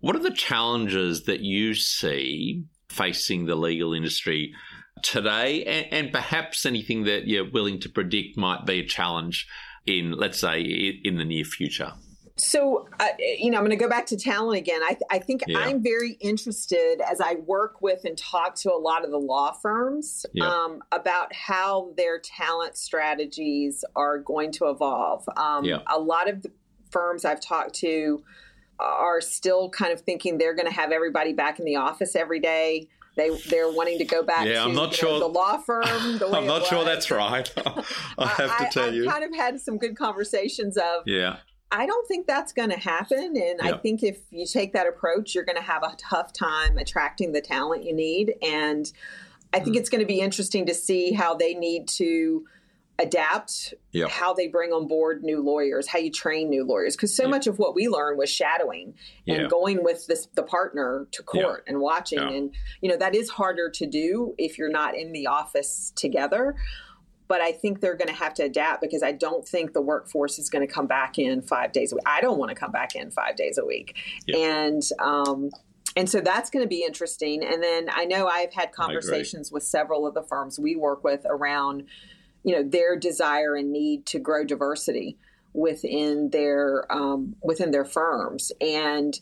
[0.00, 4.52] What are the challenges that you see facing the legal industry
[5.02, 9.46] today, and, and perhaps anything that you're willing to predict might be a challenge
[9.86, 11.92] in, let's say, in the near future?
[12.36, 14.80] So, uh, you know, I'm going to go back to talent again.
[14.82, 15.58] I, I think yeah.
[15.58, 19.52] I'm very interested as I work with and talk to a lot of the law
[19.52, 20.46] firms yeah.
[20.46, 25.24] um, about how their talent strategies are going to evolve.
[25.36, 25.80] Um, yeah.
[25.86, 26.50] A lot of the
[26.90, 28.22] firms I've talked to
[28.78, 32.40] are still kind of thinking they're going to have everybody back in the office every
[32.40, 32.88] day.
[33.14, 34.46] They they're wanting to go back.
[34.46, 36.18] Yeah, to, I'm not sure know, the law firm.
[36.18, 37.52] The I'm not sure that's right.
[38.18, 39.06] I have to tell I, you.
[39.06, 41.36] I've kind of had some good conversations of yeah
[41.72, 43.34] I don't think that's going to happen.
[43.34, 46.76] And I think if you take that approach, you're going to have a tough time
[46.76, 48.34] attracting the talent you need.
[48.42, 48.92] And
[49.54, 49.80] I think mm.
[49.80, 52.44] it's going to be interesting to see how they need to
[52.98, 54.10] adapt yep.
[54.10, 56.94] how they bring on board new lawyers, how you train new lawyers.
[56.94, 57.30] Because so yep.
[57.30, 58.94] much of what we learned was shadowing
[59.26, 62.20] and going with this the partner to court and watching.
[62.20, 66.56] And you know that is harder to do if you're not in the office together
[67.32, 70.38] but I think they're going to have to adapt because I don't think the workforce
[70.38, 72.04] is going to come back in five days a week.
[72.04, 73.96] I don't want to come back in five days a week,
[74.34, 75.48] and um,
[75.96, 77.42] and so that's going to be interesting.
[77.42, 81.24] And then I know I've had conversations with several of the firms we work with
[81.24, 81.84] around,
[82.44, 85.16] you know, their desire and need to grow diversity
[85.52, 89.18] within their um, within their firms, and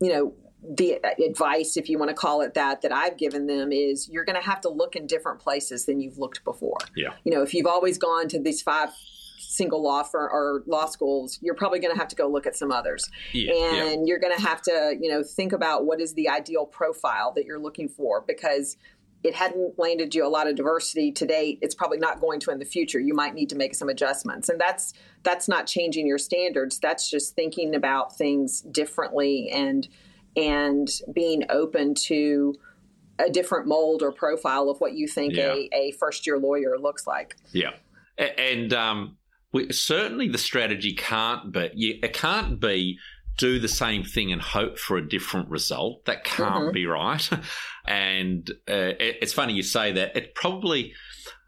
[0.00, 3.72] you know the advice, if you want to call it that, that I've given them
[3.72, 6.76] is you're going to have to look in different places than you've looked before.
[6.94, 7.14] Yeah.
[7.24, 8.90] You know, if you've always gone to these five
[9.38, 12.56] single law firm or law schools, you're probably going to have to go look at
[12.56, 13.08] some others.
[13.32, 14.06] Yeah, and yeah.
[14.06, 17.46] you're going to have to, you know, think about what is the ideal profile that
[17.46, 18.76] you're looking for because
[19.22, 22.50] it hadn't landed you a lot of diversity to date it's probably not going to
[22.50, 26.06] in the future you might need to make some adjustments and that's that's not changing
[26.06, 29.88] your standards that's just thinking about things differently and
[30.36, 32.54] and being open to
[33.18, 35.52] a different mold or profile of what you think yeah.
[35.52, 37.36] a, a first year lawyer looks like.
[37.52, 37.72] Yeah.
[38.18, 39.16] And um,
[39.52, 42.98] we, certainly the strategy can't be, it can't be
[43.40, 46.04] do the same thing and hope for a different result.
[46.04, 46.72] That can't mm-hmm.
[46.72, 47.28] be right.
[47.86, 50.14] and uh, it, it's funny you say that.
[50.14, 50.92] It probably,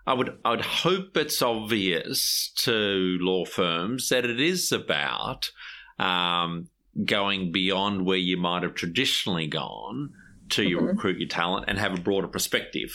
[0.06, 5.50] I would, I would hope it's obvious to law firms that it is about
[5.98, 6.68] um,
[7.04, 10.14] going beyond where you might have traditionally gone
[10.48, 10.86] to mm-hmm.
[10.86, 12.90] recruit your talent and have a broader perspective.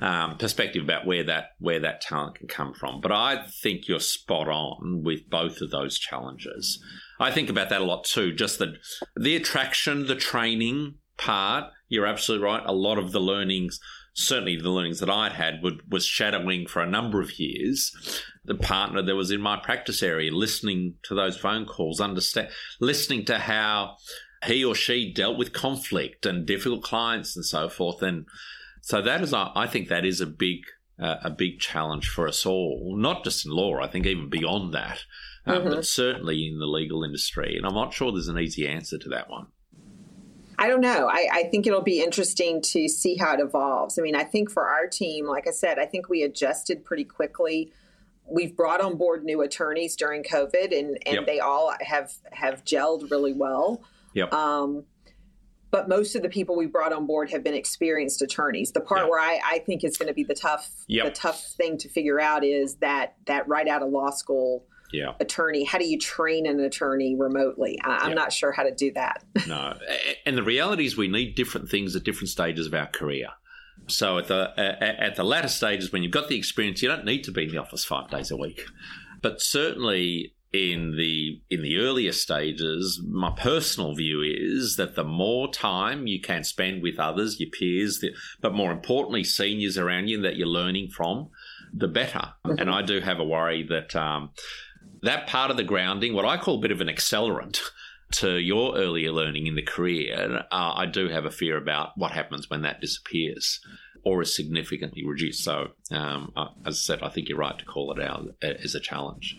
[0.00, 3.00] Um, perspective about where that where that talent can come from.
[3.00, 6.80] But I think you're spot on with both of those challenges.
[7.20, 8.32] I think about that a lot too.
[8.32, 8.76] Just the
[9.16, 11.72] the attraction, the training part.
[11.88, 12.62] You're absolutely right.
[12.64, 13.80] A lot of the learnings,
[14.12, 18.54] certainly the learnings that I'd had, would, was shadowing for a number of years, the
[18.54, 22.48] partner that was in my practice area, listening to those phone calls, understand,
[22.80, 23.96] listening to how
[24.44, 28.02] he or she dealt with conflict and difficult clients and so forth.
[28.02, 28.26] And
[28.82, 30.60] so that is, I think, that is a big,
[31.02, 33.80] uh, a big challenge for us all, not just in law.
[33.80, 35.00] I think even beyond that,
[35.48, 35.70] um, mm-hmm.
[35.70, 37.56] but certainly in the legal industry.
[37.56, 39.46] And I'm not sure there's an easy answer to that one.
[40.58, 41.08] I don't know.
[41.08, 43.96] I, I, think it'll be interesting to see how it evolves.
[43.96, 47.04] I mean, I think for our team, like I said, I think we adjusted pretty
[47.04, 47.72] quickly.
[48.26, 51.26] We've brought on board new attorneys during COVID, and, and yep.
[51.26, 53.82] they all have have gelled really well.
[54.14, 54.34] Yep.
[54.34, 54.84] Um,
[55.70, 58.72] but most of the people we brought on board have been experienced attorneys.
[58.72, 59.10] The part yep.
[59.10, 61.04] where I, I, think is going to be the tough yep.
[61.06, 65.12] the tough thing to figure out is that that right out of law school yeah.
[65.20, 65.64] attorney.
[65.64, 67.78] How do you train an attorney remotely?
[67.84, 68.14] I, am yeah.
[68.14, 69.24] not sure how to do that.
[69.46, 69.76] no,
[70.26, 73.28] and the reality is we need different things at different stages of our career.
[73.86, 77.24] So at the at the latter stages, when you've got the experience, you don't need
[77.24, 78.62] to be in the office five days a week.
[79.22, 85.50] But certainly in the in the earlier stages, my personal view is that the more
[85.52, 88.02] time you can spend with others, your peers,
[88.40, 91.28] but more importantly, seniors around you that you're learning from,
[91.72, 92.32] the better.
[92.46, 92.58] Mm-hmm.
[92.58, 94.30] And I do have a worry that um,
[95.02, 97.60] that part of the grounding, what I call a bit of an accelerant
[98.10, 102.12] to your earlier learning in the career, uh, I do have a fear about what
[102.12, 103.60] happens when that disappears
[104.04, 105.44] or is significantly reduced.
[105.44, 106.32] So, um,
[106.64, 109.36] as I said, I think you're right to call it out as a challenge.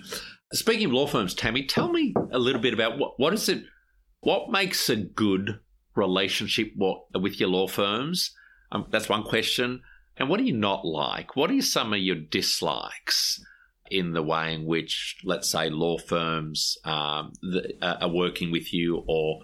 [0.53, 3.63] Speaking of law firms, Tammy, tell me a little bit about what, what is it,
[4.21, 5.59] what makes a good
[5.95, 8.31] relationship with your law firms?
[8.71, 9.81] Um, that's one question.
[10.17, 11.35] And what do you not like?
[11.35, 13.43] What are some of your dislikes?
[13.89, 17.33] In the way in which, let's say, law firms um,
[17.81, 19.41] uh, are working with you, or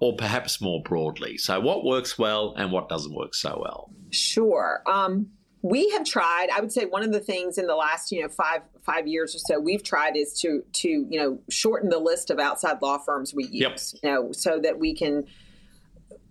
[0.00, 1.38] or perhaps more broadly.
[1.38, 3.90] So, what works well and what doesn't work so well?
[4.10, 4.82] Sure.
[4.86, 5.30] Um,
[5.62, 6.48] we have tried.
[6.54, 9.34] I would say one of the things in the last, you know, five five years
[9.34, 12.98] or so we've tried is to to you know shorten the list of outside law
[12.98, 13.94] firms we use.
[14.02, 14.02] Yep.
[14.02, 15.24] You know, so that we can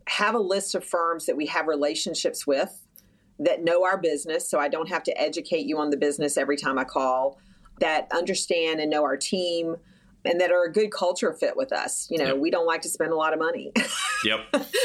[0.08, 2.82] have a list of firms that we have relationships with
[3.40, 6.56] that know our business so I don't have to educate you on the business every
[6.56, 7.40] time I call
[7.80, 9.78] that understand and know our team
[10.26, 12.08] and that are a good culture fit with us.
[12.10, 12.38] You know, yep.
[12.38, 13.72] we don't like to spend a lot of money.
[14.26, 14.40] Yep.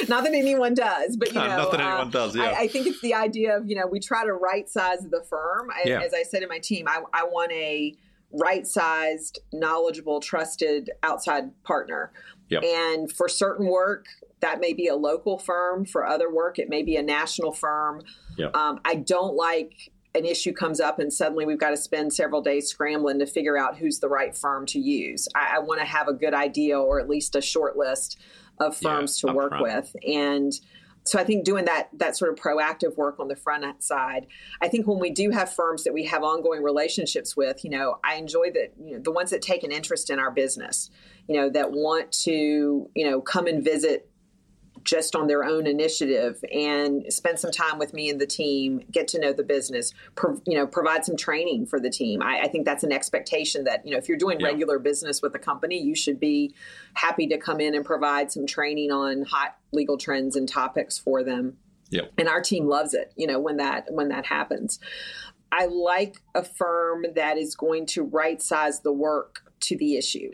[0.09, 2.37] not that anyone does, but you know, not that anyone uh, does.
[2.37, 2.43] Yeah.
[2.43, 5.25] I, I, think it's the idea of you know we try to right size the
[5.25, 5.71] firm.
[5.87, 6.03] Yeah.
[6.03, 7.97] As I said to my team, I, I want a
[8.31, 12.13] right sized, knowledgeable, trusted outside partner.
[12.51, 12.63] Yep.
[12.63, 14.05] And for certain work,
[14.41, 15.87] that may be a local firm.
[15.87, 18.03] For other work, it may be a national firm.
[18.37, 18.55] Yep.
[18.55, 22.43] Um, I don't like an issue comes up and suddenly we've got to spend several
[22.43, 25.27] days scrambling to figure out who's the right firm to use.
[25.35, 28.19] I, I want to have a good idea or at least a short list
[28.59, 29.63] of firms yeah, to work front.
[29.63, 29.97] with.
[30.07, 30.53] And
[31.05, 34.27] so I think doing that that sort of proactive work on the front side.
[34.61, 37.99] I think when we do have firms that we have ongoing relationships with, you know,
[38.05, 40.91] I enjoy that you know, the ones that take an interest in our business,
[41.27, 44.12] you know, that want to, you know, come and visit
[44.85, 49.09] just on their own initiative and spend some time with me and the team, get
[49.09, 52.23] to know the business, pro, you know, provide some training for the team.
[52.23, 54.47] I, I, think that's an expectation that, you know, if you're doing yeah.
[54.47, 56.55] regular business with a company, you should be
[56.95, 61.23] happy to come in and provide some training on hot legal trends and topics for
[61.23, 61.57] them.
[61.91, 62.13] Yep.
[62.19, 64.79] And our team loves it, you know, when that when that happens.
[65.53, 70.33] I like a firm that is going to right size the work to the issue.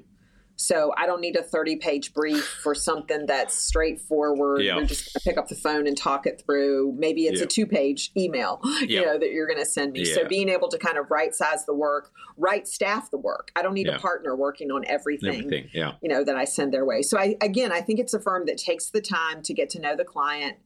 [0.60, 4.62] So I don't need a 30 page brief for something that's straightforward.
[4.62, 4.76] Yeah.
[4.76, 6.96] You're just going to pick up the phone and talk it through.
[6.98, 7.44] Maybe it's yeah.
[7.44, 10.04] a two page email, you know, that you're going to send me.
[10.04, 10.14] Yeah.
[10.14, 13.52] So being able to kind of right size the work, right staff the work.
[13.54, 15.70] I don't need a partner working on everything, everything.
[15.72, 15.92] Yeah.
[16.02, 17.02] you know, that I send their way.
[17.02, 19.80] So I, again, I think it's a firm that takes the time to get to
[19.80, 20.56] know the client,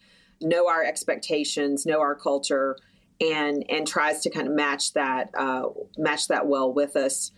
[0.40, 2.78] know our expectations, know our culture,
[3.20, 5.64] and, and tries to kind of match that, uh,
[5.98, 7.30] match that well with us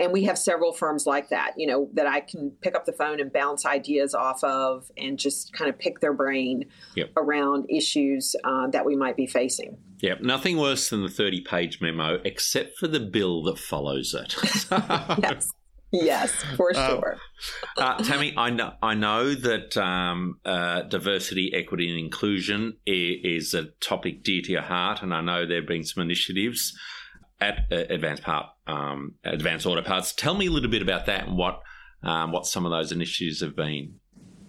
[0.00, 2.92] and we have several firms like that you know that i can pick up the
[2.92, 6.64] phone and bounce ideas off of and just kind of pick their brain
[6.96, 7.12] yep.
[7.16, 11.80] around issues uh, that we might be facing Yep, nothing worse than the 30 page
[11.80, 14.34] memo, except for the bill that follows it.
[15.22, 15.50] yes.
[15.92, 17.16] Yes, for um, sure.
[17.76, 23.48] Um, uh, Tammy, I know, I know that um, uh, diversity, equity, and inclusion is,
[23.48, 26.78] is, a topic dear to your heart, and I know there have been some initiatives
[27.40, 30.12] at uh, Advanced Part, um, Advance Auto Parts.
[30.12, 31.62] Tell me a little bit about that and what
[32.02, 33.94] um, what some of those initiatives have been.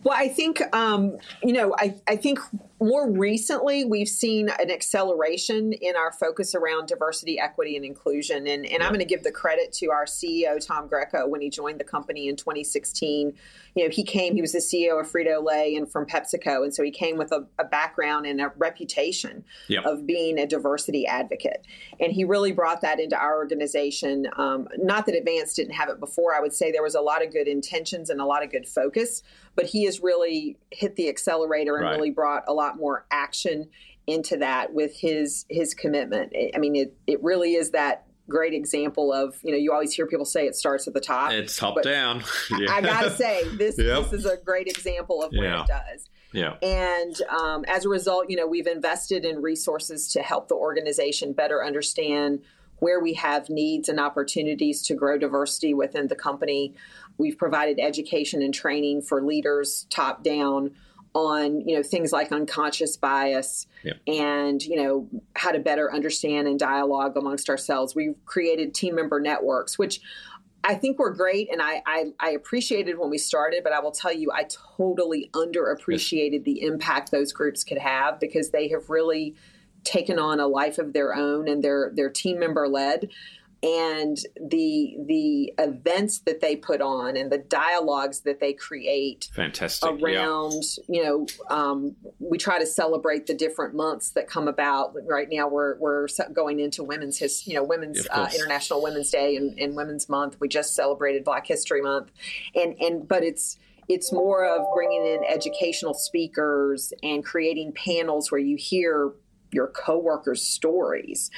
[0.04, 2.40] Well, I think um, you know, I, I think
[2.80, 8.48] more recently we've seen an acceleration in our focus around diversity, equity, and inclusion.
[8.48, 8.78] And, and yeah.
[8.82, 11.84] I'm going to give the credit to our CEO Tom Greco when he joined the
[11.84, 13.34] company in 2016
[13.76, 16.64] you know, he came, he was the CEO of Frito Lay and from PepsiCo.
[16.64, 19.86] And so he came with a, a background and a reputation yep.
[19.86, 21.66] of being a diversity advocate.
[22.00, 24.28] And he really brought that into our organization.
[24.38, 26.36] Um, not that Advance didn't have it before.
[26.36, 28.68] I would say there was a lot of good intentions and a lot of good
[28.68, 29.24] focus,
[29.56, 31.96] but he has really hit the accelerator and right.
[31.96, 33.70] really brought a lot more action
[34.08, 36.34] into that with his his commitment.
[36.56, 40.08] I mean, it, it really is that great example of you know you always hear
[40.08, 41.32] people say it starts at the top.
[41.32, 42.24] It's top down.
[42.58, 42.74] yeah.
[42.74, 44.04] I, gotta say this yep.
[44.04, 45.62] this is a great example of where yeah.
[45.64, 46.10] it does.
[46.34, 46.56] Yeah.
[46.62, 51.34] And um, as a result, you know, we've invested in resources to help the organization
[51.34, 52.40] better understand
[52.78, 56.74] where we have needs and opportunities to grow diversity within the company.
[57.18, 60.72] We've provided education and training for leaders top down
[61.14, 63.68] on you know things like unconscious bias
[64.08, 69.20] and you know how to better understand and dialogue amongst ourselves we've created team member
[69.20, 70.00] networks which
[70.64, 73.92] I think we're great, and I, I, I appreciated when we started, but I will
[73.92, 74.46] tell you, I
[74.78, 76.44] totally underappreciated yes.
[76.44, 79.36] the impact those groups could have because they have really
[79.84, 83.10] taken on a life of their own and they're they're team member led
[83.64, 84.18] and
[84.50, 90.64] the the events that they put on and the dialogues that they create fantastic around
[90.64, 90.84] yeah.
[90.88, 94.94] you know um, we try to celebrate the different months that come about.
[95.08, 99.36] Right now we're we're going into women's his you know women's uh, international women's day
[99.36, 100.38] and, and women's month.
[100.40, 102.12] We just celebrated black history month.
[102.56, 103.58] And and but it's
[103.88, 109.12] it's more of bringing in educational speakers and creating panels where you hear
[109.52, 111.30] your coworkers' stories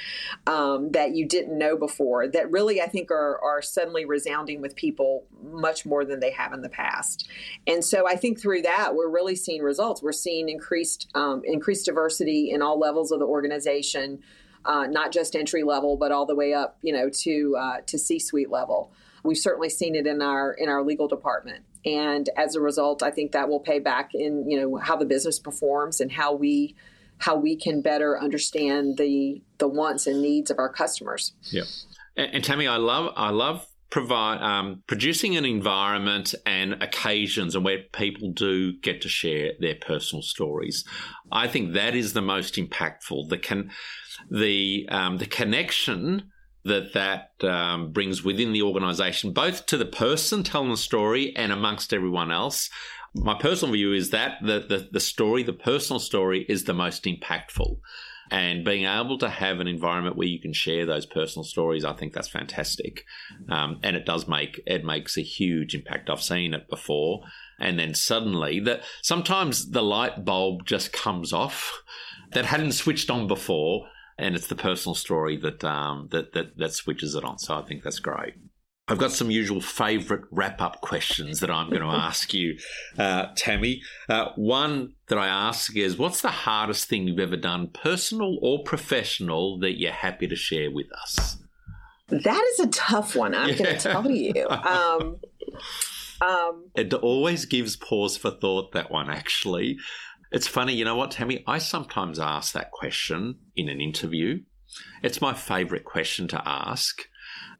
[0.47, 4.75] um, that you didn't know before that really I think are, are suddenly resounding with
[4.75, 7.27] people much more than they have in the past.
[7.67, 10.01] And so I think through that we're really seeing results.
[10.01, 14.19] We're seeing increased um, increased diversity in all levels of the organization,
[14.65, 17.97] uh, not just entry level, but all the way up, you know, to uh, to
[17.97, 18.93] C-suite level.
[19.23, 23.11] We've certainly seen it in our in our legal department and as a result i
[23.11, 26.75] think that will pay back in you know how the business performs and how we
[27.23, 31.33] how we can better understand the the wants and needs of our customers.
[31.51, 31.63] Yeah,
[32.17, 37.63] and, and Tammy, I love I love provide um, producing an environment and occasions and
[37.63, 40.83] where people do get to share their personal stories.
[41.31, 43.29] I think that is the most impactful.
[43.29, 43.71] The can
[44.29, 46.31] the um, the connection
[46.65, 51.51] that that um, brings within the organization, both to the person telling the story and
[51.51, 52.69] amongst everyone else
[53.13, 57.03] my personal view is that the, the, the story, the personal story, is the most
[57.03, 57.77] impactful.
[58.31, 61.93] And being able to have an environment where you can share those personal stories, I
[61.93, 63.05] think that's fantastic.
[63.49, 66.09] Um, and it does make it makes a huge impact.
[66.09, 67.23] I've seen it before,
[67.59, 71.83] and then suddenly that sometimes the light bulb just comes off
[72.31, 73.87] that hadn't switched on before,
[74.17, 77.37] and it's the personal story that um, that, that that switches it on.
[77.37, 78.35] So I think that's great.
[78.87, 82.57] I've got some usual favourite wrap up questions that I'm going to ask you,
[82.97, 83.81] uh, Tammy.
[84.09, 88.63] Uh, one that I ask is What's the hardest thing you've ever done, personal or
[88.63, 91.37] professional, that you're happy to share with us?
[92.09, 93.55] That is a tough one, I'm yeah.
[93.55, 94.47] going to tell you.
[94.49, 95.17] Um,
[96.21, 99.77] um, it always gives pause for thought, that one, actually.
[100.31, 101.43] It's funny, you know what, Tammy?
[101.47, 104.41] I sometimes ask that question in an interview.
[105.01, 107.03] It's my favourite question to ask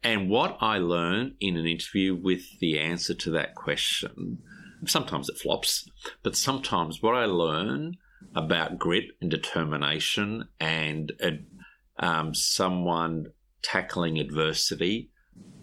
[0.03, 4.39] and what I learn in an interview with the answer to that question,
[4.85, 5.89] sometimes it flops,
[6.23, 7.97] but sometimes what I learn
[8.35, 11.11] about grit and determination and
[11.99, 13.27] um, someone
[13.61, 15.09] tackling adversity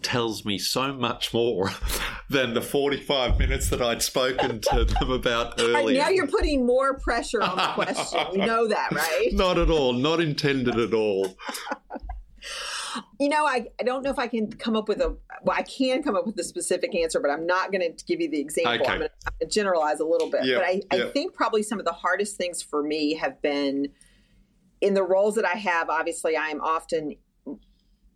[0.01, 1.71] tells me so much more
[2.29, 6.01] than the 45 minutes that I'd spoken to them about earlier.
[6.01, 8.19] Now you're putting more pressure on the question.
[8.33, 9.29] You know that, right?
[9.33, 9.93] Not at all.
[9.93, 11.35] Not intended at all.
[13.19, 15.63] You know, I, I don't know if I can come up with a, well, I
[15.63, 18.39] can come up with a specific answer, but I'm not going to give you the
[18.39, 18.73] example.
[18.73, 18.91] Okay.
[18.91, 20.45] I'm going to generalize a little bit.
[20.45, 20.57] Yep.
[20.59, 21.07] But I, yep.
[21.07, 23.87] I think probably some of the hardest things for me have been
[24.81, 25.89] in the roles that I have.
[25.89, 27.15] Obviously, I am often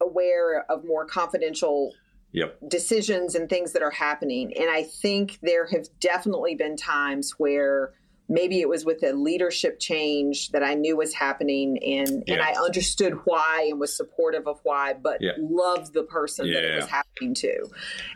[0.02, 1.94] aware of more confidential
[2.32, 2.58] Yep.
[2.68, 4.52] decisions and things that are happening.
[4.60, 7.94] And I think there have definitely been times where
[8.28, 12.36] maybe it was with a leadership change that I knew was happening and yeah.
[12.36, 15.32] and I understood why and was supportive of why, but yeah.
[15.38, 16.56] loved the person yeah.
[16.56, 17.66] that it was happening to.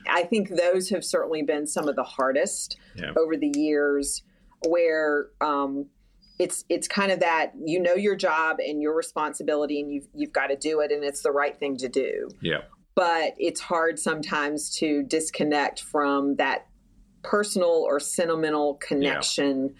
[0.09, 2.77] I think those have certainly been some of the hardest
[3.17, 4.23] over the years
[4.67, 5.85] where um,
[6.37, 10.33] it's it's kind of that you know your job and your responsibility and you've you've
[10.33, 12.29] got to do it and it's the right thing to do.
[12.41, 12.61] Yeah.
[12.95, 16.67] But it's hard sometimes to disconnect from that
[17.21, 19.75] personal or sentimental connection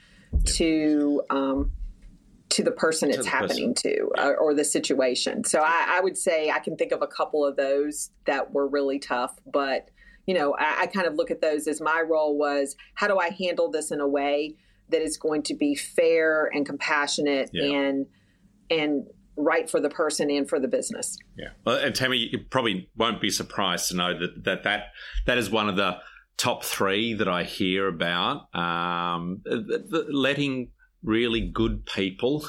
[0.46, 1.72] to um,
[2.50, 3.96] to the person it's happening person.
[3.96, 5.44] to uh, or the situation.
[5.44, 8.68] So I, I, would say I can think of a couple of those that were
[8.68, 9.90] really tough, but
[10.26, 13.18] you know I, I kind of look at those as my role was how do
[13.18, 14.56] I handle this in a way
[14.90, 17.66] that is going to be fair and compassionate yeah.
[17.66, 18.06] and
[18.70, 19.08] and
[19.40, 21.18] right for the person and for the business.
[21.38, 24.88] Yeah, well, and Tammy, you probably won't be surprised to know that that that,
[25.26, 25.98] that is one of the
[26.40, 28.54] top three that I hear about.
[28.56, 29.44] Um,
[29.92, 30.72] letting
[31.04, 32.46] really good people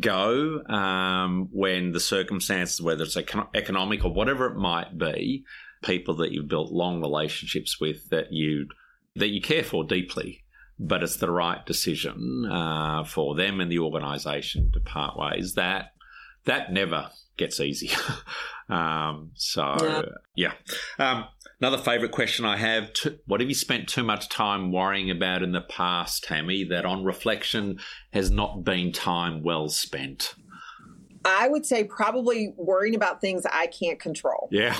[0.00, 3.16] go um, when the circumstances, whether it's
[3.54, 5.44] economic or whatever it might be,
[5.82, 8.66] people that you've built long relationships with that you
[9.14, 10.44] that you care for deeply,
[10.78, 15.54] but it's the right decision uh, for them and the organisation to part ways.
[15.54, 15.92] That
[16.44, 17.90] that never gets easy.
[18.68, 19.76] um, so
[20.34, 20.52] yeah.
[20.98, 21.10] yeah.
[21.10, 21.24] Um,
[21.60, 22.90] another favourite question I have:
[23.26, 26.64] What have you spent too much time worrying about in the past, Tammy?
[26.64, 27.78] That on reflection
[28.12, 30.34] has not been time well spent.
[31.24, 34.48] I would say probably worrying about things I can't control.
[34.50, 34.76] Yeah.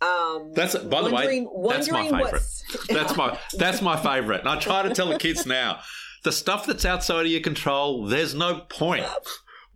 [0.00, 2.42] Um, that's by the way, that's my favorite.
[2.88, 4.40] that's my that's my favorite.
[4.40, 5.80] And I try to tell the kids now,
[6.24, 9.06] the stuff that's outside of your control, there's no point.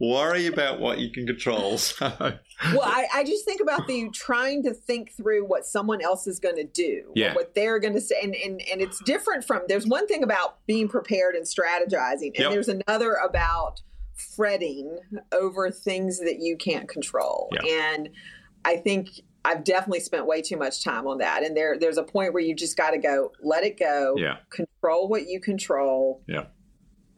[0.03, 1.79] Worry about what you can control.
[1.93, 2.11] So.
[2.73, 6.39] Well, I, I, just think about the trying to think through what someone else is
[6.39, 7.35] going to do, yeah.
[7.35, 9.63] what they're going to say, and, and and it's different from.
[9.69, 12.51] There's one thing about being prepared and strategizing, and yep.
[12.51, 13.81] there's another about
[14.15, 14.99] fretting
[15.33, 17.49] over things that you can't control.
[17.53, 17.65] Yep.
[17.65, 18.09] And
[18.65, 19.09] I think
[19.45, 21.43] I've definitely spent way too much time on that.
[21.43, 24.37] And there there's a point where you just got to go, let it go, yeah.
[24.51, 26.23] control what you control.
[26.29, 26.45] Yeah.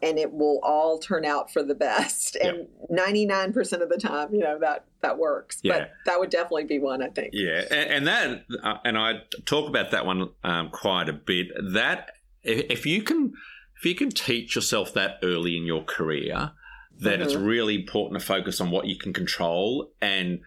[0.05, 2.37] And it will all turn out for the best.
[2.37, 5.61] And ninety nine percent of the time, you know that that works.
[5.63, 5.79] Yeah.
[5.79, 7.31] But that would definitely be one, I think.
[7.33, 11.49] Yeah, and, and that, uh, and I talk about that one um, quite a bit.
[11.73, 12.11] That
[12.43, 13.33] if, if you can,
[13.79, 16.53] if you can teach yourself that early in your career,
[17.01, 17.23] that mm-hmm.
[17.23, 20.41] it's really important to focus on what you can control and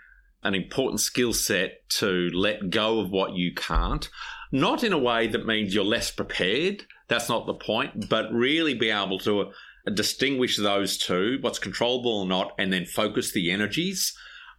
[0.44, 4.08] an important skill set to let go of what you can't.
[4.52, 6.86] Not in a way that means you're less prepared.
[7.08, 9.52] That's not the point, but really be able to
[9.94, 14.14] distinguish those two, what's controllable or not, and then focus the energies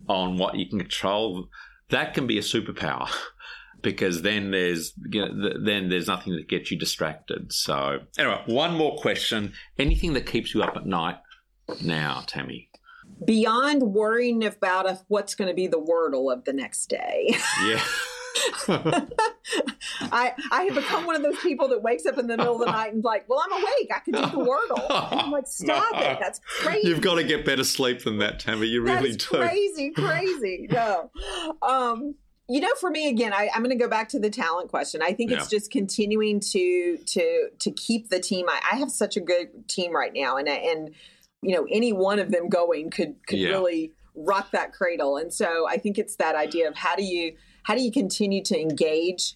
[0.09, 1.49] on what you can control.
[1.91, 3.11] That can be a superpower
[3.83, 7.53] because then there's you know, then there's nothing that gets you distracted.
[7.53, 11.19] So anyway, one more question: anything that keeps you up at night
[11.83, 12.69] now, Tammy?
[13.25, 17.37] beyond worrying about what's going to be the wordle of the next day.
[17.65, 17.83] Yeah.
[20.11, 22.61] I I have become one of those people that wakes up in the middle of
[22.61, 23.91] the night and like, well, I'm awake.
[23.95, 25.11] I can do the wordle.
[25.13, 26.19] And I'm like, stop it.
[26.21, 26.89] That's crazy.
[26.89, 28.67] You've got to get better sleep than that, Tammy.
[28.67, 29.27] You really do.
[29.27, 30.69] Crazy, crazy.
[30.71, 31.11] No.
[31.63, 32.15] Um,
[32.49, 35.03] you know, for me again, I, am going to go back to the talent question.
[35.03, 35.39] I think yeah.
[35.39, 38.47] it's just continuing to to to keep the team.
[38.49, 40.95] I, I have such a good team right now, and and
[41.43, 43.51] you know any one of them going could could yeah.
[43.51, 47.35] really rock that cradle and so i think it's that idea of how do you
[47.63, 49.35] how do you continue to engage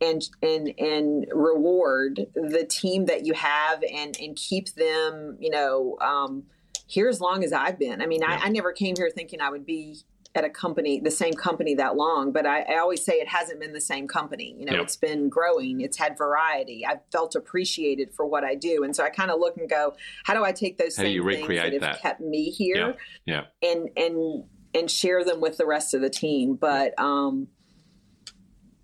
[0.00, 5.96] and and and reward the team that you have and and keep them you know
[6.00, 6.44] um,
[6.86, 8.38] here as long as i've been i mean yeah.
[8.42, 9.98] I, I never came here thinking i would be
[10.34, 13.60] at a company, the same company that long, but I, I, always say it hasn't
[13.60, 14.54] been the same company.
[14.58, 14.82] You know, yep.
[14.82, 16.86] it's been growing, it's had variety.
[16.86, 18.82] I've felt appreciated for what I do.
[18.82, 21.22] And so I kind of look and go, how do I take those how same
[21.22, 22.00] things that have that?
[22.00, 23.44] kept me here yeah.
[23.62, 23.70] yeah.
[23.70, 26.54] and and and share them with the rest of the team.
[26.54, 27.48] But um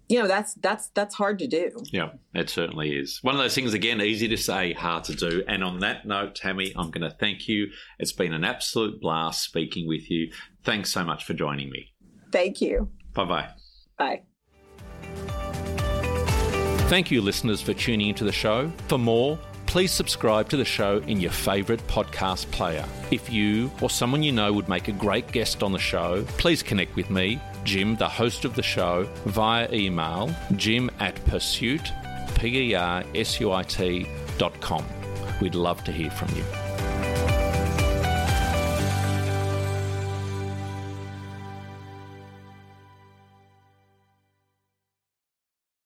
[0.09, 1.71] you know that's that's that's hard to do.
[1.93, 3.19] Yeah it certainly is.
[3.23, 5.43] One of those things again easy to say hard to do.
[5.47, 7.69] And on that note tammy i'm going to thank you.
[7.99, 10.33] It's been an absolute blast speaking with you.
[10.65, 11.93] Thanks so much for joining me.
[12.33, 12.91] Thank you.
[13.15, 13.49] Bye-bye.
[13.97, 14.23] Bye.
[16.89, 18.71] Thank you listeners for tuning into the show.
[18.89, 19.39] For more
[19.69, 22.87] please subscribe to the show in your favourite podcast player.
[23.11, 26.63] If you or someone you know would make a great guest on the show, please
[26.63, 27.39] connect with me
[27.69, 31.93] Jim, the host of the show, via email jim at pursuit,
[32.37, 34.07] P-E-R-S-U-I-T
[34.39, 34.83] dot com.
[35.43, 36.68] We'd love to hear from you.